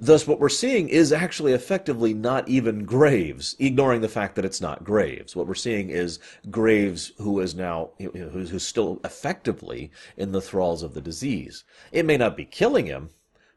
Thus, 0.00 0.26
what 0.26 0.40
we're 0.40 0.48
seeing 0.48 0.88
is 0.88 1.12
actually 1.12 1.52
effectively 1.52 2.12
not 2.12 2.48
even 2.48 2.84
Graves, 2.84 3.54
ignoring 3.58 4.00
the 4.00 4.08
fact 4.08 4.34
that 4.34 4.44
it's 4.44 4.60
not 4.60 4.82
Graves. 4.82 5.36
What 5.36 5.46
we're 5.46 5.54
seeing 5.54 5.90
is 5.90 6.18
Graves, 6.50 7.12
who 7.18 7.38
is 7.40 7.54
now, 7.54 7.90
who's, 7.98 8.62
still 8.64 9.00
effectively 9.04 9.92
in 10.16 10.32
the 10.32 10.40
thralls 10.40 10.82
of 10.82 10.94
the 10.94 11.00
disease. 11.00 11.64
It 11.92 12.04
may 12.04 12.16
not 12.16 12.36
be 12.36 12.44
killing 12.44 12.86
him, 12.86 13.10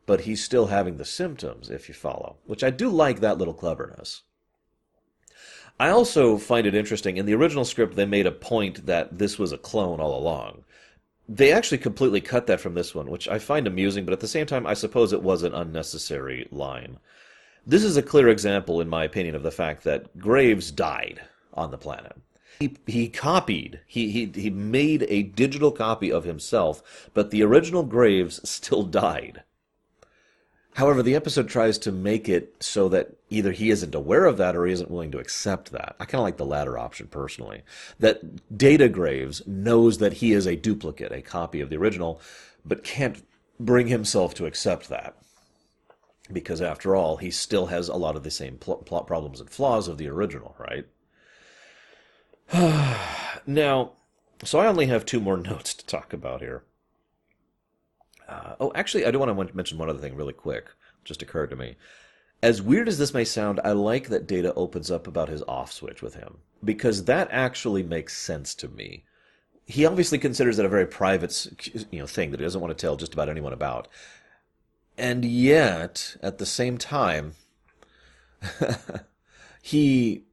but 0.05 0.21
he's 0.21 0.43
still 0.43 0.67
having 0.67 0.97
the 0.97 1.05
symptoms, 1.05 1.69
if 1.69 1.89
you 1.89 1.95
follow, 1.95 2.37
which 2.45 2.63
I 2.63 2.69
do 2.69 2.89
like 2.89 3.19
that 3.19 3.37
little 3.37 3.53
cleverness. 3.53 4.21
I 5.79 5.89
also 5.89 6.37
find 6.37 6.65
it 6.65 6.75
interesting, 6.75 7.17
in 7.17 7.25
the 7.25 7.35
original 7.35 7.65
script, 7.65 7.95
they 7.95 8.05
made 8.05 8.25
a 8.25 8.31
point 8.31 8.85
that 8.85 9.17
this 9.17 9.37
was 9.37 9.51
a 9.51 9.57
clone 9.57 9.99
all 9.99 10.17
along 10.17 10.63
they 11.29 11.51
actually 11.51 11.77
completely 11.79 12.21
cut 12.21 12.47
that 12.47 12.61
from 12.61 12.73
this 12.73 12.95
one, 12.95 13.09
which 13.09 13.27
I 13.27 13.39
find 13.39 13.67
amusing, 13.67 14.05
but 14.05 14.13
at 14.13 14.21
the 14.21 14.27
same 14.27 14.45
time, 14.45 14.65
I 14.65 14.73
suppose 14.73 15.11
it 15.11 15.21
was 15.21 15.43
an 15.43 15.53
unnecessary 15.53 16.47
line. 16.51 16.99
This 17.65 17.83
is 17.83 17.97
a 17.97 18.03
clear 18.03 18.29
example, 18.29 18.79
in 18.79 18.87
my 18.87 19.03
opinion, 19.03 19.35
of 19.35 19.43
the 19.43 19.51
fact 19.51 19.83
that 19.83 20.17
Graves 20.17 20.71
died 20.71 21.21
on 21.53 21.71
the 21.71 21.77
planet. 21.77 22.15
He, 22.59 22.77
he 22.87 23.09
copied, 23.09 23.81
he, 23.85 24.09
he, 24.09 24.31
he 24.33 24.49
made 24.49 25.05
a 25.09 25.23
digital 25.23 25.71
copy 25.71 26.11
of 26.11 26.23
himself, 26.23 27.09
but 27.13 27.29
the 27.29 27.43
original 27.43 27.83
Graves 27.83 28.39
still 28.49 28.83
died. 28.83 29.43
However, 30.77 31.01
the 31.01 31.15
episode 31.15 31.49
tries 31.49 31.79
to 31.79 31.91
make 31.91 32.29
it 32.29 32.55
so 32.59 32.87
that 32.89 33.17
either 33.31 33.51
he 33.51 33.71
isn't 33.71 33.95
aware 33.95 34.25
of 34.25 34.37
that 34.37 34.55
or 34.55 34.67
he 34.67 34.73
isn't 34.73 34.91
willing 34.91 35.09
to 35.11 35.17
accept 35.17 35.71
that. 35.71 35.95
I 35.99 36.05
kind 36.05 36.19
of 36.19 36.23
like 36.23 36.37
the 36.37 36.45
latter 36.45 36.77
option 36.77 37.07
personally. 37.07 37.63
That 37.99 38.55
Data 38.55 38.87
Graves 38.87 39.41
knows 39.47 39.97
that 39.97 40.13
he 40.13 40.33
is 40.33 40.45
a 40.45 40.55
duplicate, 40.55 41.11
a 41.11 41.23
copy 41.23 41.61
of 41.61 41.71
the 41.71 41.77
original, 41.77 42.21
but 42.63 42.83
can't 42.83 43.25
bring 43.59 43.87
himself 43.87 44.35
to 44.35 44.45
accept 44.45 44.87
that. 44.89 45.15
because 46.31 46.61
after 46.61 46.95
all, 46.95 47.17
he 47.17 47.31
still 47.31 47.67
has 47.67 47.87
a 47.87 47.95
lot 47.95 48.15
of 48.15 48.23
the 48.23 48.31
same 48.31 48.57
pl- 48.57 48.77
plot 48.77 49.07
problems 49.07 49.39
and 49.39 49.49
flaws 49.49 49.87
of 49.87 49.97
the 49.97 50.09
original, 50.09 50.55
right? 50.59 50.85
now, 53.47 53.93
so 54.43 54.59
I 54.59 54.67
only 54.67 54.87
have 54.87 55.05
two 55.05 55.19
more 55.19 55.37
notes 55.51 55.73
to 55.73 55.85
talk 55.85 56.13
about 56.13 56.41
here. 56.41 56.63
Uh, 58.27 58.55
oh, 58.59 58.71
actually, 58.75 59.05
I 59.05 59.11
do 59.11 59.19
want 59.19 59.35
to 59.37 59.55
mention 59.55 59.77
one 59.77 59.89
other 59.89 59.99
thing 59.99 60.15
really 60.15 60.33
quick. 60.33 60.67
Just 61.03 61.21
occurred 61.21 61.49
to 61.51 61.55
me. 61.55 61.75
As 62.43 62.61
weird 62.61 62.87
as 62.87 62.97
this 62.97 63.13
may 63.13 63.23
sound, 63.23 63.59
I 63.63 63.71
like 63.71 64.09
that 64.09 64.27
Data 64.27 64.53
opens 64.53 64.91
up 64.91 65.07
about 65.07 65.29
his 65.29 65.41
off 65.47 65.71
switch 65.71 66.01
with 66.01 66.15
him 66.15 66.37
because 66.63 67.05
that 67.05 67.29
actually 67.31 67.83
makes 67.83 68.15
sense 68.15 68.53
to 68.55 68.67
me. 68.67 69.05
He 69.65 69.85
obviously 69.85 70.17
considers 70.17 70.59
it 70.59 70.65
a 70.65 70.69
very 70.69 70.85
private, 70.85 71.47
you 71.91 71.99
know, 71.99 72.07
thing 72.07 72.31
that 72.31 72.39
he 72.39 72.45
doesn't 72.45 72.61
want 72.61 72.77
to 72.77 72.81
tell 72.81 72.95
just 72.95 73.13
about 73.13 73.29
anyone 73.29 73.53
about. 73.53 73.87
And 74.97 75.25
yet, 75.25 76.15
at 76.21 76.37
the 76.37 76.45
same 76.45 76.77
time, 76.77 77.33
he 79.61 80.23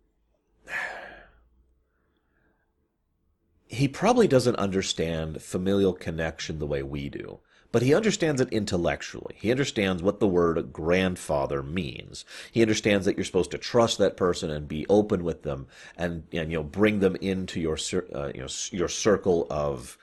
he 3.67 3.89
probably 3.89 4.29
doesn't 4.29 4.57
understand 4.57 5.43
familial 5.43 5.93
connection 5.93 6.59
the 6.59 6.67
way 6.67 6.83
we 6.83 7.09
do 7.09 7.41
but 7.75 7.83
he 7.83 7.93
understands 7.93 8.41
it 8.41 8.53
intellectually. 8.53 9.35
He 9.41 9.51
understands 9.51 10.01
what 10.01 10.21
the 10.21 10.29
word 10.29 10.73
grandfather 10.73 11.61
means. 11.61 12.25
He 12.53 12.63
understands 12.63 13.05
that 13.05 13.17
you're 13.17 13.25
supposed 13.25 13.51
to 13.51 13.59
trust 13.59 13.99
that 13.99 14.17
person 14.17 14.49
and 14.49 14.69
be 14.69 14.87
open 14.89 15.25
with 15.25 15.43
them, 15.43 15.67
and 15.97 16.23
and 16.33 16.53
you 16.53 16.59
know 16.59 16.63
bring 16.63 17.01
them 17.01 17.17
into 17.17 17.61
your 17.61 17.77
uh, 18.15 18.31
you 18.33 18.43
know 18.43 18.47
your 18.71 18.87
circle 18.87 19.49
of 19.51 19.99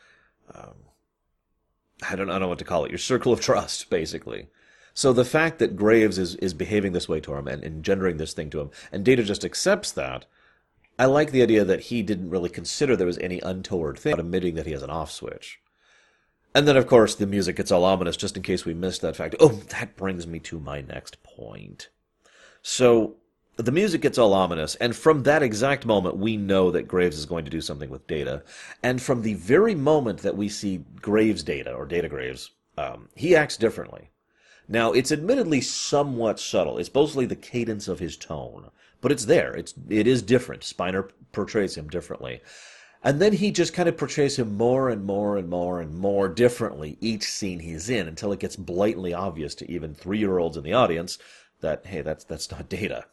um, 0.53 0.73
I 2.10 2.17
don't 2.17 2.29
I 2.29 2.34
don't 2.34 2.41
know 2.41 2.47
what 2.49 2.60
to 2.60 2.65
call 2.65 2.84
it 2.84 2.91
your 2.91 2.97
circle 2.97 3.31
of 3.31 3.39
trust 3.39 3.89
basically. 3.89 4.47
So 4.93 5.13
the 5.13 5.23
fact 5.23 5.60
that 5.60 5.77
Graves 5.77 6.17
is 6.17 6.36
is 6.36 6.53
behaving 6.53 6.91
this 6.91 7.07
way 7.07 7.21
to 7.21 7.36
him 7.36 7.47
and 7.47 7.63
engendering 7.63 8.17
this 8.17 8.34
thing 8.34 8.49
to 8.49 8.60
him, 8.60 8.71
and 8.91 9.05
Data 9.05 9.23
just 9.23 9.45
accepts 9.45 9.93
that. 9.93 10.25
I 10.99 11.05
like 11.05 11.31
the 11.31 11.41
idea 11.41 11.63
that 11.63 11.84
he 11.84 12.03
didn't 12.03 12.31
really 12.31 12.49
consider 12.49 12.97
there 12.97 13.07
was 13.07 13.17
any 13.19 13.39
untoward 13.39 13.97
thing 13.97 14.12
about 14.12 14.25
admitting 14.25 14.55
that 14.55 14.65
he 14.65 14.73
has 14.73 14.84
an 14.84 14.89
off 14.89 15.10
switch. 15.10 15.61
And 16.54 16.68
then, 16.68 16.76
of 16.78 16.88
course, 16.88 17.16
the 17.16 17.26
music 17.26 17.56
gets 17.56 17.72
all 17.72 17.86
ominous 17.86 18.18
just 18.18 18.36
in 18.36 18.44
case 18.44 18.66
we 18.66 18.74
missed 18.74 19.02
that 19.02 19.16
fact. 19.16 19.36
Oh, 19.40 19.50
that 19.70 19.96
brings 19.96 20.28
me 20.28 20.40
to 20.40 20.60
my 20.60 20.82
next 20.82 21.24
point. 21.24 21.90
So, 22.62 23.16
the 23.58 23.72
music 23.72 24.02
gets 24.02 24.18
all 24.18 24.34
ominous, 24.34 24.76
and 24.76 24.96
from 24.96 25.24
that 25.24 25.44
exact 25.44 25.86
moment, 25.86 26.18
we 26.18 26.38
know 26.38 26.72
that 26.72 26.88
Graves 26.88 27.18
is 27.18 27.26
going 27.26 27.46
to 27.46 27.52
do 27.52 27.62
something 27.62 27.90
with 27.90 28.08
Data. 28.08 28.44
And 28.82 29.02
from 29.02 29.22
the 29.22 29.36
very 29.36 29.76
moment 29.76 30.20
that 30.20 30.38
we 30.38 30.50
see 30.50 30.84
Graves 31.02 31.44
Data, 31.44 31.74
or 31.74 31.86
Data 31.86 32.10
Graves, 32.10 32.52
um, 32.78 33.10
he 33.16 33.36
acts 33.36 33.58
differently. 33.58 34.10
Now, 34.68 34.94
it's 34.94 35.12
admittedly 35.12 35.62
somewhat 35.62 36.40
subtle. 36.40 36.78
It's 36.78 36.94
mostly 36.94 37.26
the 37.26 37.36
cadence 37.36 37.88
of 37.88 38.00
his 38.00 38.16
tone, 38.16 38.70
but 39.02 39.12
it's 39.12 39.26
there. 39.26 39.54
It's 39.54 39.74
it 39.90 40.08
is 40.08 40.22
different. 40.22 40.62
Spiner 40.62 41.10
portrays 41.34 41.76
him 41.76 41.90
differently. 41.90 42.42
And 43.04 43.20
then 43.20 43.34
he 43.34 43.52
just 43.52 43.74
kind 43.74 43.90
of 43.90 43.98
portrays 43.98 44.38
him 44.38 44.58
more 44.58 44.90
and 44.90 45.04
more 45.04 45.38
and 45.38 45.50
more 45.50 45.82
and 45.82 45.94
more 45.96 46.28
differently 46.30 46.98
each 47.02 47.24
scene 47.24 47.60
he's 47.60 47.90
in 47.90 48.08
until 48.08 48.32
it 48.32 48.40
gets 48.40 48.56
blatantly 48.56 49.14
obvious 49.14 49.56
to 49.56 49.72
even 49.72 49.96
three 49.96 50.20
year 50.20 50.38
olds 50.38 50.56
in 50.56 50.64
the 50.64 50.74
audience 50.74 51.18
that, 51.62 51.86
hey, 51.86 52.02
that's, 52.02 52.24
that's 52.24 52.52
not 52.52 52.70
data. 52.70 53.06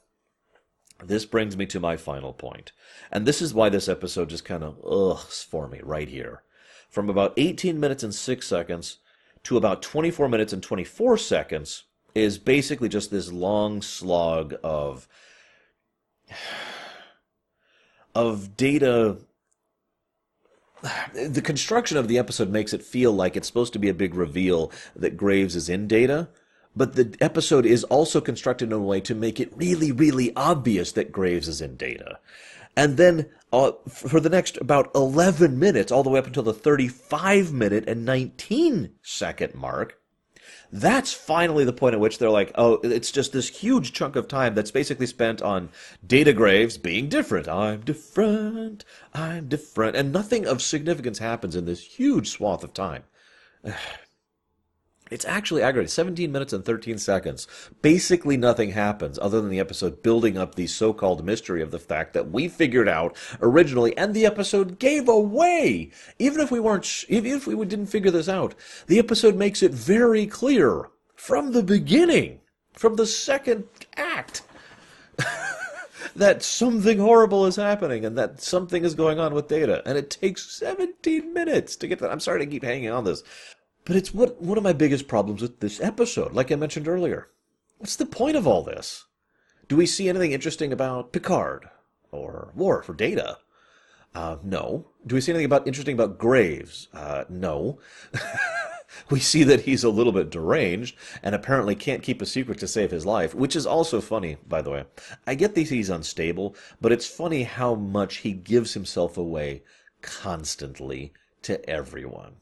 This 1.02 1.24
brings 1.24 1.56
me 1.56 1.64
to 1.66 1.80
my 1.80 1.96
final 1.96 2.32
point. 2.32 2.72
And 3.10 3.24
this 3.24 3.40
is 3.40 3.54
why 3.54 3.68
this 3.68 3.88
episode 3.88 4.28
just 4.30 4.44
kind 4.44 4.62
of 4.62 4.82
ughs 4.82 5.44
for 5.44 5.68
me 5.68 5.80
right 5.82 6.08
here. 6.08 6.42
From 6.90 7.08
about 7.08 7.34
18 7.36 7.78
minutes 7.78 8.02
and 8.02 8.14
6 8.14 8.46
seconds 8.46 8.98
to 9.44 9.56
about 9.56 9.80
24 9.80 10.28
minutes 10.28 10.52
and 10.52 10.62
24 10.62 11.16
seconds 11.18 11.84
is 12.14 12.36
basically 12.36 12.88
just 12.88 13.10
this 13.10 13.32
long 13.32 13.80
slog 13.80 14.54
of 14.62 15.08
of 18.14 18.56
data 18.56 19.18
the 21.14 21.42
construction 21.42 21.96
of 21.96 22.08
the 22.08 22.18
episode 22.18 22.50
makes 22.50 22.72
it 22.72 22.82
feel 22.82 23.12
like 23.12 23.36
it's 23.36 23.46
supposed 23.46 23.72
to 23.72 23.78
be 23.78 23.88
a 23.88 23.94
big 23.94 24.14
reveal 24.14 24.72
that 24.94 25.16
Graves 25.16 25.56
is 25.56 25.68
in 25.68 25.88
Data, 25.88 26.28
but 26.76 26.94
the 26.94 27.16
episode 27.20 27.66
is 27.66 27.84
also 27.84 28.20
constructed 28.20 28.66
in 28.66 28.72
a 28.72 28.78
way 28.78 29.00
to 29.00 29.14
make 29.14 29.40
it 29.40 29.52
really, 29.56 29.90
really 29.90 30.34
obvious 30.36 30.92
that 30.92 31.12
Graves 31.12 31.48
is 31.48 31.60
in 31.60 31.76
Data. 31.76 32.18
And 32.76 32.96
then 32.96 33.28
uh, 33.52 33.72
for 33.88 34.20
the 34.20 34.28
next 34.28 34.56
about 34.58 34.90
11 34.94 35.58
minutes, 35.58 35.90
all 35.90 36.04
the 36.04 36.10
way 36.10 36.20
up 36.20 36.26
until 36.26 36.44
the 36.44 36.54
35 36.54 37.52
minute 37.52 37.88
and 37.88 38.04
19 38.04 38.92
second 39.02 39.54
mark, 39.54 39.97
that's 40.72 41.12
finally 41.12 41.64
the 41.64 41.72
point 41.72 41.94
at 41.94 42.00
which 42.00 42.18
they're 42.18 42.30
like, 42.30 42.52
oh, 42.54 42.74
it's 42.82 43.10
just 43.10 43.32
this 43.32 43.48
huge 43.48 43.92
chunk 43.92 44.16
of 44.16 44.28
time 44.28 44.54
that's 44.54 44.70
basically 44.70 45.06
spent 45.06 45.42
on 45.42 45.70
Data 46.06 46.32
Graves 46.32 46.78
being 46.78 47.08
different. 47.08 47.48
I'm 47.48 47.80
different. 47.80 48.84
I'm 49.14 49.48
different. 49.48 49.96
And 49.96 50.12
nothing 50.12 50.46
of 50.46 50.62
significance 50.62 51.18
happens 51.18 51.56
in 51.56 51.64
this 51.64 51.82
huge 51.82 52.30
swath 52.30 52.64
of 52.64 52.74
time. 52.74 53.04
It's 55.10 55.24
actually 55.24 55.62
aggravating. 55.62 55.88
17 55.88 56.30
minutes 56.30 56.52
and 56.52 56.64
13 56.64 56.98
seconds. 56.98 57.46
Basically 57.82 58.36
nothing 58.36 58.72
happens 58.72 59.18
other 59.18 59.40
than 59.40 59.50
the 59.50 59.60
episode 59.60 60.02
building 60.02 60.36
up 60.36 60.54
the 60.54 60.66
so-called 60.66 61.24
mystery 61.24 61.62
of 61.62 61.70
the 61.70 61.78
fact 61.78 62.12
that 62.14 62.30
we 62.30 62.48
figured 62.48 62.88
out 62.88 63.16
originally 63.40 63.96
and 63.96 64.14
the 64.14 64.26
episode 64.26 64.78
gave 64.78 65.08
away. 65.08 65.90
Even 66.18 66.40
if 66.40 66.50
we 66.50 66.60
weren't, 66.60 67.04
even 67.08 67.32
if 67.32 67.46
we 67.46 67.66
didn't 67.66 67.86
figure 67.86 68.10
this 68.10 68.28
out, 68.28 68.54
the 68.86 68.98
episode 68.98 69.36
makes 69.36 69.62
it 69.62 69.72
very 69.72 70.26
clear 70.26 70.90
from 71.14 71.52
the 71.52 71.62
beginning, 71.62 72.40
from 72.72 72.94
the 72.94 73.06
second 73.06 73.64
act, 73.96 74.42
that 76.16 76.42
something 76.42 76.98
horrible 76.98 77.46
is 77.46 77.56
happening 77.56 78.04
and 78.04 78.16
that 78.16 78.40
something 78.40 78.84
is 78.84 78.94
going 78.94 79.18
on 79.18 79.34
with 79.34 79.48
data. 79.48 79.82
And 79.84 79.98
it 79.98 80.10
takes 80.10 80.50
17 80.56 81.32
minutes 81.32 81.76
to 81.76 81.88
get 81.88 81.98
that. 81.98 82.10
I'm 82.10 82.20
sorry 82.20 82.40
to 82.40 82.46
keep 82.46 82.62
hanging 82.62 82.90
on 82.90 83.04
this. 83.04 83.22
But 83.88 83.96
it's 83.96 84.12
what 84.12 84.42
one 84.42 84.58
of 84.58 84.64
my 84.64 84.74
biggest 84.74 85.08
problems 85.08 85.40
with 85.40 85.60
this 85.60 85.80
episode, 85.80 86.34
like 86.34 86.52
I 86.52 86.56
mentioned 86.56 86.86
earlier. 86.86 87.30
What's 87.78 87.96
the 87.96 88.04
point 88.04 88.36
of 88.36 88.46
all 88.46 88.62
this? 88.62 89.06
Do 89.66 89.76
we 89.76 89.86
see 89.86 90.10
anything 90.10 90.32
interesting 90.32 90.74
about 90.74 91.10
Picard 91.10 91.70
or 92.10 92.52
Worf 92.54 92.90
or 92.90 92.92
Data? 92.92 93.38
Uh, 94.14 94.36
no. 94.42 94.88
Do 95.06 95.14
we 95.14 95.22
see 95.22 95.32
anything 95.32 95.46
about 95.46 95.66
interesting 95.66 95.94
about 95.94 96.18
Graves? 96.18 96.88
Uh, 96.92 97.24
no. 97.30 97.78
we 99.10 99.20
see 99.20 99.42
that 99.44 99.62
he's 99.62 99.84
a 99.84 99.90
little 99.90 100.12
bit 100.12 100.28
deranged 100.28 100.94
and 101.22 101.34
apparently 101.34 101.74
can't 101.74 102.02
keep 102.02 102.20
a 102.20 102.26
secret 102.26 102.58
to 102.58 102.68
save 102.68 102.90
his 102.90 103.06
life, 103.06 103.34
which 103.34 103.56
is 103.56 103.64
also 103.64 104.02
funny, 104.02 104.36
by 104.46 104.60
the 104.60 104.70
way. 104.70 104.84
I 105.26 105.34
get 105.34 105.54
that 105.54 105.68
he's 105.68 105.88
unstable, 105.88 106.54
but 106.78 106.92
it's 106.92 107.06
funny 107.06 107.44
how 107.44 107.74
much 107.74 108.16
he 108.16 108.32
gives 108.32 108.74
himself 108.74 109.16
away 109.16 109.62
constantly 110.02 111.14
to 111.40 111.66
everyone. 111.70 112.36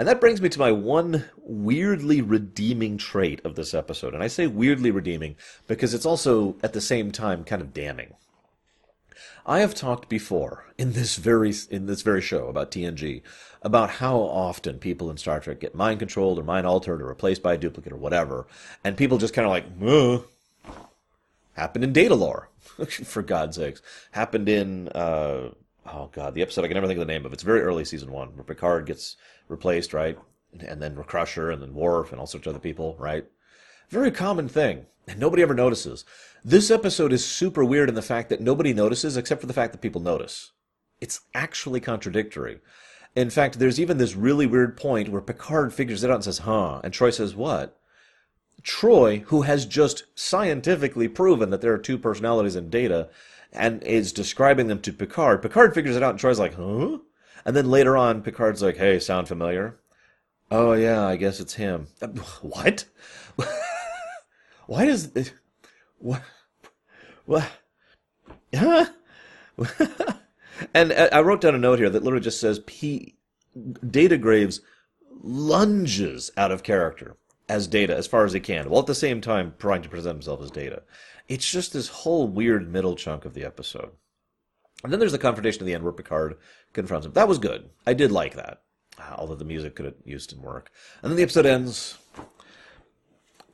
And 0.00 0.08
that 0.08 0.18
brings 0.18 0.40
me 0.40 0.48
to 0.48 0.58
my 0.58 0.72
one 0.72 1.26
weirdly 1.36 2.22
redeeming 2.22 2.96
trait 2.96 3.44
of 3.44 3.54
this 3.54 3.74
episode. 3.74 4.14
And 4.14 4.22
I 4.22 4.28
say 4.28 4.46
weirdly 4.46 4.90
redeeming 4.90 5.36
because 5.66 5.92
it's 5.92 6.06
also 6.06 6.56
at 6.62 6.72
the 6.72 6.80
same 6.80 7.12
time 7.12 7.44
kind 7.44 7.60
of 7.60 7.74
damning. 7.74 8.14
I 9.44 9.58
have 9.58 9.74
talked 9.74 10.08
before 10.08 10.64
in 10.78 10.94
this 10.94 11.16
very 11.16 11.52
in 11.68 11.84
this 11.84 12.00
very 12.00 12.22
show 12.22 12.48
about 12.48 12.70
TNG 12.70 13.20
about 13.60 13.90
how 13.90 14.16
often 14.16 14.78
people 14.78 15.10
in 15.10 15.18
Star 15.18 15.38
Trek 15.38 15.60
get 15.60 15.74
mind 15.74 15.98
controlled 15.98 16.38
or 16.38 16.44
mind 16.44 16.66
altered 16.66 17.02
or 17.02 17.06
replaced 17.06 17.42
by 17.42 17.52
a 17.52 17.58
duplicate 17.58 17.92
or 17.92 17.98
whatever, 17.98 18.46
and 18.82 18.96
people 18.96 19.18
just 19.18 19.34
kind 19.34 19.44
of 19.44 19.50
like, 19.50 19.66
Ugh. 19.86 20.24
happened 21.52 21.84
in 21.84 21.92
Datalore, 21.92 22.46
for 23.04 23.20
God's 23.20 23.58
sakes, 23.58 23.82
happened 24.12 24.48
in 24.48 24.88
uh, 24.88 25.50
oh 25.92 26.10
god, 26.12 26.34
the 26.34 26.42
episode 26.42 26.64
I 26.64 26.68
can 26.68 26.74
never 26.74 26.86
think 26.86 27.00
of 27.00 27.06
the 27.06 27.12
name 27.12 27.26
of. 27.26 27.32
It's 27.32 27.42
very 27.42 27.60
early 27.60 27.84
season 27.84 28.12
one 28.12 28.28
where 28.36 28.44
Picard 28.44 28.86
gets 28.86 29.16
replaced, 29.48 29.92
right? 29.92 30.18
And 30.58 30.82
then 30.82 30.96
Crusher 31.04 31.50
and 31.50 31.62
then 31.62 31.74
Worf 31.74 32.10
and 32.10 32.20
all 32.20 32.26
sorts 32.26 32.46
of 32.46 32.52
other 32.52 32.60
people, 32.60 32.96
right? 32.98 33.24
Very 33.88 34.10
common 34.10 34.48
thing. 34.48 34.86
And 35.06 35.18
nobody 35.18 35.42
ever 35.42 35.54
notices. 35.54 36.04
This 36.44 36.70
episode 36.70 37.12
is 37.12 37.26
super 37.26 37.64
weird 37.64 37.88
in 37.88 37.94
the 37.94 38.02
fact 38.02 38.28
that 38.28 38.40
nobody 38.40 38.72
notices 38.72 39.16
except 39.16 39.40
for 39.40 39.46
the 39.46 39.52
fact 39.52 39.72
that 39.72 39.80
people 39.80 40.00
notice. 40.00 40.52
It's 41.00 41.20
actually 41.34 41.80
contradictory. 41.80 42.60
In 43.16 43.30
fact, 43.30 43.58
there's 43.58 43.80
even 43.80 43.98
this 43.98 44.14
really 44.14 44.46
weird 44.46 44.76
point 44.76 45.08
where 45.08 45.20
Picard 45.20 45.74
figures 45.74 46.04
it 46.04 46.10
out 46.10 46.16
and 46.16 46.24
says, 46.24 46.38
huh? 46.38 46.80
And 46.84 46.92
Troi 46.92 47.12
says, 47.12 47.34
what? 47.34 47.78
Troi, 48.62 49.22
who 49.24 49.42
has 49.42 49.66
just 49.66 50.04
scientifically 50.14 51.08
proven 51.08 51.50
that 51.50 51.60
there 51.60 51.72
are 51.72 51.78
two 51.78 51.98
personalities 51.98 52.56
in 52.56 52.70
data 52.70 53.08
and 53.52 53.82
is 53.82 54.12
describing 54.12 54.68
them 54.68 54.80
to 54.82 54.92
Picard, 54.92 55.42
Picard 55.42 55.74
figures 55.74 55.96
it 55.96 56.02
out 56.02 56.10
and 56.10 56.18
Troi's 56.20 56.38
like, 56.38 56.54
huh? 56.54 56.98
And 57.44 57.56
then 57.56 57.70
later 57.70 57.96
on, 57.96 58.22
Picard's 58.22 58.62
like, 58.62 58.76
"Hey, 58.76 58.98
sound 58.98 59.28
familiar?" 59.28 59.78
Oh 60.50 60.72
yeah, 60.72 61.06
I 61.06 61.16
guess 61.16 61.40
it's 61.40 61.54
him. 61.54 61.86
Uh, 62.02 62.08
what? 62.42 62.84
Why 64.66 64.86
does 64.86 65.06
it? 65.14 65.32
What? 65.98 66.22
What? 67.26 67.46
Huh? 68.54 68.86
and 70.72 70.92
uh, 70.92 71.10
I 71.12 71.20
wrote 71.20 71.42
down 71.42 71.54
a 71.54 71.58
note 71.58 71.78
here 71.78 71.90
that 71.90 72.02
literally 72.02 72.24
just 72.24 72.40
says 72.40 72.60
P. 72.60 73.16
Data 73.86 74.16
Graves 74.16 74.62
lunges 75.22 76.30
out 76.38 76.52
of 76.52 76.62
character 76.62 77.18
as 77.50 77.66
data 77.66 77.94
as 77.94 78.06
far 78.06 78.24
as 78.24 78.32
he 78.32 78.40
can, 78.40 78.70
while 78.70 78.80
at 78.80 78.86
the 78.86 78.94
same 78.94 79.20
time 79.20 79.52
trying 79.58 79.82
to 79.82 79.90
present 79.90 80.14
himself 80.14 80.40
as 80.40 80.50
data. 80.50 80.82
It's 81.30 81.48
just 81.48 81.72
this 81.72 81.86
whole 81.86 82.26
weird 82.26 82.70
middle 82.72 82.96
chunk 82.96 83.24
of 83.24 83.34
the 83.34 83.44
episode. 83.44 83.92
And 84.82 84.92
then 84.92 84.98
there's 84.98 85.12
the 85.12 85.18
confrontation 85.18 85.62
at 85.62 85.66
the 85.66 85.74
end 85.74 85.84
where 85.84 85.92
Picard 85.92 86.36
confronts 86.72 87.06
him. 87.06 87.12
That 87.12 87.28
was 87.28 87.38
good. 87.38 87.70
I 87.86 87.94
did 87.94 88.10
like 88.10 88.34
that. 88.34 88.62
Uh, 88.98 89.14
although 89.16 89.36
the 89.36 89.44
music 89.44 89.76
could 89.76 89.84
have 89.84 89.94
used 90.04 90.30
some 90.30 90.42
work. 90.42 90.72
And 91.00 91.10
then 91.10 91.16
the 91.16 91.22
episode 91.22 91.46
ends. 91.46 91.96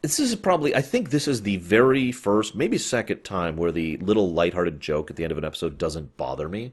This 0.01 0.19
is 0.19 0.35
probably, 0.37 0.75
I 0.75 0.81
think 0.81 1.11
this 1.11 1.29
is 1.29 1.43
the 1.43 1.59
very 1.59 2.13
first, 2.13 2.55
maybe 2.55 2.79
second 2.79 3.25
time 3.25 3.59
where 3.59 3.73
the 3.73 3.99
little 3.99 4.33
lighthearted 4.33 4.81
joke 4.81 5.11
at 5.11 5.17
the 5.17 5.25
end 5.25 5.33
of 5.33 5.39
an 5.39 5.45
episode 5.45 5.77
doesn't 5.77 6.17
bother 6.17 6.49
me. 6.49 6.73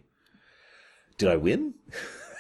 Did 1.18 1.28
I 1.28 1.36
win? 1.36 1.74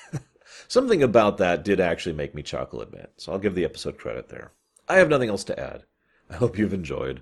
Something 0.69 1.03
about 1.03 1.37
that 1.39 1.65
did 1.65 1.81
actually 1.81 2.15
make 2.15 2.33
me 2.33 2.43
chuckle 2.43 2.81
a 2.81 2.85
bit, 2.85 3.11
so 3.17 3.33
I'll 3.33 3.39
give 3.39 3.55
the 3.55 3.65
episode 3.65 3.97
credit 3.97 4.29
there. 4.29 4.53
I 4.87 4.95
have 4.95 5.09
nothing 5.09 5.29
else 5.29 5.43
to 5.45 5.59
add. 5.59 5.83
I 6.29 6.35
hope 6.35 6.57
you've 6.57 6.73
enjoyed. 6.73 7.21